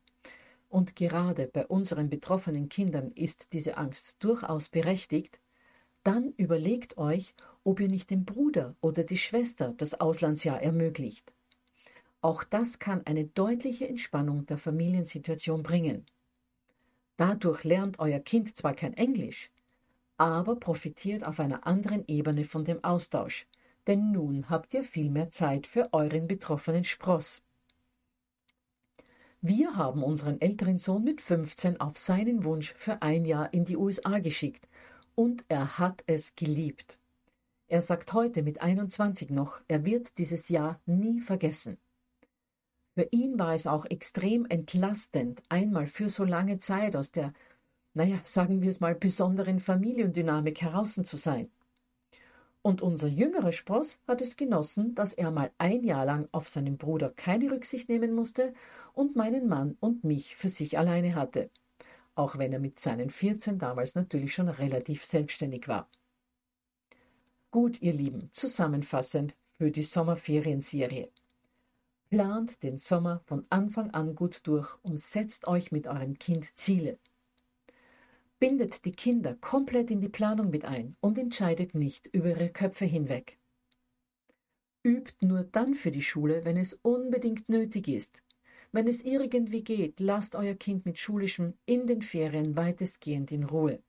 und 0.70 0.96
gerade 0.96 1.48
bei 1.48 1.66
unseren 1.66 2.10
betroffenen 2.10 2.70
Kindern 2.70 3.12
ist 3.12 3.52
diese 3.52 3.78
Angst 3.78 4.18
durchaus 4.20 4.70
berechtigt, 4.70 5.42
dann 6.04 6.34
überlegt 6.38 6.98
euch, 6.98 7.36
ob 7.64 7.80
ihr 7.80 7.88
nicht 7.88 8.10
dem 8.10 8.26
Bruder 8.26 8.76
oder 8.82 9.04
die 9.04 9.18
Schwester 9.18 9.74
das 9.78 10.00
Auslandsjahr 10.00 10.62
ermöglicht. 10.62 11.34
Auch 12.22 12.44
das 12.44 12.80
kann 12.80 13.06
eine 13.06 13.26
deutliche 13.26 13.88
Entspannung 13.88 14.46
der 14.46 14.58
Familiensituation 14.58 15.64
bringen. 15.64 16.06
Dadurch 17.18 17.64
lernt 17.64 18.00
euer 18.00 18.20
Kind 18.20 18.56
zwar 18.58 18.74
kein 18.74 18.94
Englisch, 18.94 19.52
aber 20.18 20.56
profitiert 20.56 21.24
auf 21.24 21.40
einer 21.40 21.66
anderen 21.68 22.04
Ebene 22.08 22.46
von 22.46 22.64
dem 22.64 22.84
Austausch, 22.84 23.48
denn 23.88 24.12
nun 24.12 24.50
habt 24.50 24.74
ihr 24.74 24.84
viel 24.84 25.10
mehr 25.10 25.32
Zeit 25.32 25.68
für 25.68 25.94
euren 25.94 26.28
betroffenen 26.28 26.84
Spross. 26.84 27.42
Wir 29.44 29.76
haben 29.76 30.04
unseren 30.04 30.40
älteren 30.40 30.78
Sohn 30.78 31.04
mit 31.04 31.22
15 31.22 31.80
auf 31.80 31.98
seinen 31.98 32.44
Wunsch 32.44 32.74
für 32.76 33.02
ein 33.02 33.26
Jahr 33.26 33.52
in 33.52 33.66
die 33.66 33.78
USA 33.78 34.20
geschickt 34.20 34.68
und 35.16 35.46
er 35.48 35.78
hat 35.78 36.04
es 36.08 36.36
geliebt. 36.36 37.00
Er 37.68 37.82
sagt 37.82 38.14
heute 38.14 38.44
mit 38.44 38.62
21 38.62 39.30
noch, 39.30 39.62
er 39.68 39.86
wird 39.86 40.18
dieses 40.18 40.50
Jahr 40.50 40.82
nie 40.86 41.22
vergessen. 41.22 41.78
Für 42.96 43.08
ihn 43.12 43.40
war 43.40 43.54
es 43.54 43.68
auch 43.68 43.86
extrem 43.86 44.46
entlastend, 44.46 45.42
einmal 45.48 45.88
für 45.88 46.10
so 46.10 46.26
lange 46.26 46.58
Zeit 46.58 46.96
aus 46.96 47.12
der, 47.12 47.32
naja, 47.94 48.18
sagen 48.26 48.62
wir 48.62 48.70
es 48.70 48.82
mal, 48.82 48.96
besonderen 48.96 49.62
Familiendynamik 49.62 50.62
heraus 50.62 50.96
zu 50.96 51.18
sein. 51.18 51.50
Und 52.62 52.82
unser 52.82 53.08
jüngerer 53.08 53.54
Spross 53.54 53.98
hat 54.08 54.22
es 54.22 54.36
genossen, 54.36 54.94
dass 54.94 55.14
er 55.14 55.32
mal 55.32 55.52
ein 55.58 55.84
Jahr 55.84 56.06
lang 56.06 56.28
auf 56.32 56.48
seinen 56.48 56.78
Bruder 56.78 57.10
keine 57.10 57.50
Rücksicht 57.50 57.90
nehmen 57.90 58.14
musste 58.14 58.54
und 58.94 59.16
meinen 59.16 59.48
Mann 59.48 59.78
und 59.80 60.04
mich 60.04 60.36
für 60.36 60.50
sich 60.50 60.78
alleine 60.78 61.16
hatte, 61.16 61.50
auch 62.16 62.38
wenn 62.38 62.54
er 62.54 62.60
mit 62.60 62.80
seinen 62.80 63.10
14 63.10 63.60
damals 63.60 63.96
natürlich 63.96 64.34
schon 64.34 64.50
relativ 64.50 65.04
selbstständig 65.04 65.68
war. 65.68 65.90
Gut, 67.52 67.82
ihr 67.82 67.94
Lieben, 67.94 68.30
zusammenfassend 68.32 69.36
für 69.58 69.72
die 69.72 69.84
Sommerferienserie. 69.84 71.12
Plant 72.10 72.64
den 72.64 72.78
Sommer 72.78 73.22
von 73.26 73.46
Anfang 73.50 73.92
an 73.92 74.16
gut 74.16 74.42
durch 74.48 74.76
und 74.84 75.02
setzt 75.02 75.48
euch 75.48 75.72
mit 75.72 75.88
eurem 75.88 76.18
Kind 76.18 76.58
Ziele. 76.58 77.00
Bindet 78.40 78.86
die 78.86 78.92
Kinder 78.92 79.36
komplett 79.36 79.92
in 79.92 80.02
die 80.02 80.10
Planung 80.10 80.50
mit 80.50 80.66
ein 80.66 80.96
und 81.00 81.18
entscheidet 81.18 81.76
nicht 81.76 82.08
über 82.08 82.30
ihre 82.30 82.50
Köpfe 82.50 82.86
hinweg. 82.86 83.38
Übt 84.84 85.14
nur 85.22 85.44
dann 85.44 85.76
für 85.76 85.92
die 85.92 86.02
Schule, 86.02 86.44
wenn 86.44 86.58
es 86.58 86.74
unbedingt 86.82 87.50
nötig 87.50 87.88
ist. 87.88 88.24
Wenn 88.72 88.88
es 88.88 89.02
irgendwie 89.02 89.64
geht, 89.64 90.00
lasst 90.00 90.36
euer 90.36 90.56
Kind 90.56 90.86
mit 90.86 90.98
Schulischem 90.98 91.56
in 91.66 91.88
den 91.88 92.02
Ferien 92.02 92.56
weitestgehend 92.56 93.32
in 93.32 93.44
Ruhe. 93.44 93.82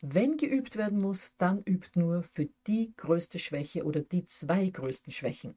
Wenn 0.00 0.36
geübt 0.36 0.76
werden 0.76 1.00
muss, 1.00 1.32
dann 1.38 1.62
übt 1.64 1.98
nur 1.98 2.22
für 2.22 2.48
die 2.66 2.92
größte 2.96 3.38
Schwäche 3.38 3.84
oder 3.84 4.00
die 4.00 4.26
zwei 4.26 4.68
größten 4.68 5.12
Schwächen. 5.12 5.56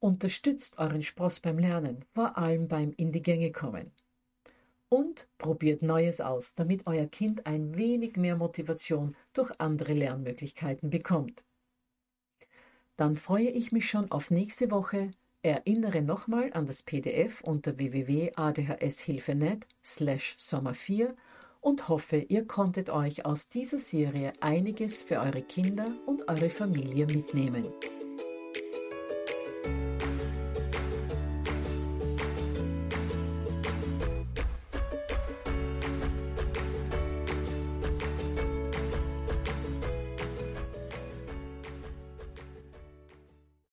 Unterstützt 0.00 0.78
euren 0.78 1.02
Spross 1.02 1.40
beim 1.40 1.58
Lernen, 1.58 2.04
vor 2.14 2.38
allem 2.38 2.68
beim 2.68 2.92
In 2.96 3.12
die 3.12 3.22
Gänge 3.22 3.52
kommen 3.52 3.92
und 4.88 5.28
probiert 5.38 5.82
Neues 5.82 6.20
aus, 6.20 6.54
damit 6.54 6.86
euer 6.86 7.06
Kind 7.06 7.46
ein 7.46 7.76
wenig 7.76 8.16
mehr 8.16 8.36
Motivation 8.36 9.16
durch 9.32 9.52
andere 9.58 9.92
Lernmöglichkeiten 9.92 10.90
bekommt. 10.90 11.44
Dann 12.96 13.16
freue 13.16 13.50
ich 13.50 13.70
mich 13.70 13.88
schon 13.88 14.10
auf 14.10 14.30
nächste 14.30 14.70
Woche. 14.70 15.10
Erinnere 15.48 16.02
nochmal 16.02 16.50
an 16.52 16.66
das 16.66 16.82
PDF 16.82 17.40
unter 17.42 17.78
www.adhshilfe.net 17.78 19.66
slash 19.82 20.34
Sommer 20.36 20.74
4 20.74 21.14
und 21.60 21.88
hoffe, 21.88 22.18
ihr 22.18 22.46
konntet 22.46 22.90
euch 22.90 23.24
aus 23.24 23.48
dieser 23.48 23.78
Serie 23.78 24.32
einiges 24.40 25.02
für 25.02 25.20
eure 25.20 25.42
Kinder 25.42 25.90
und 26.06 26.28
eure 26.28 26.50
Familie 26.50 27.06
mitnehmen. 27.06 27.66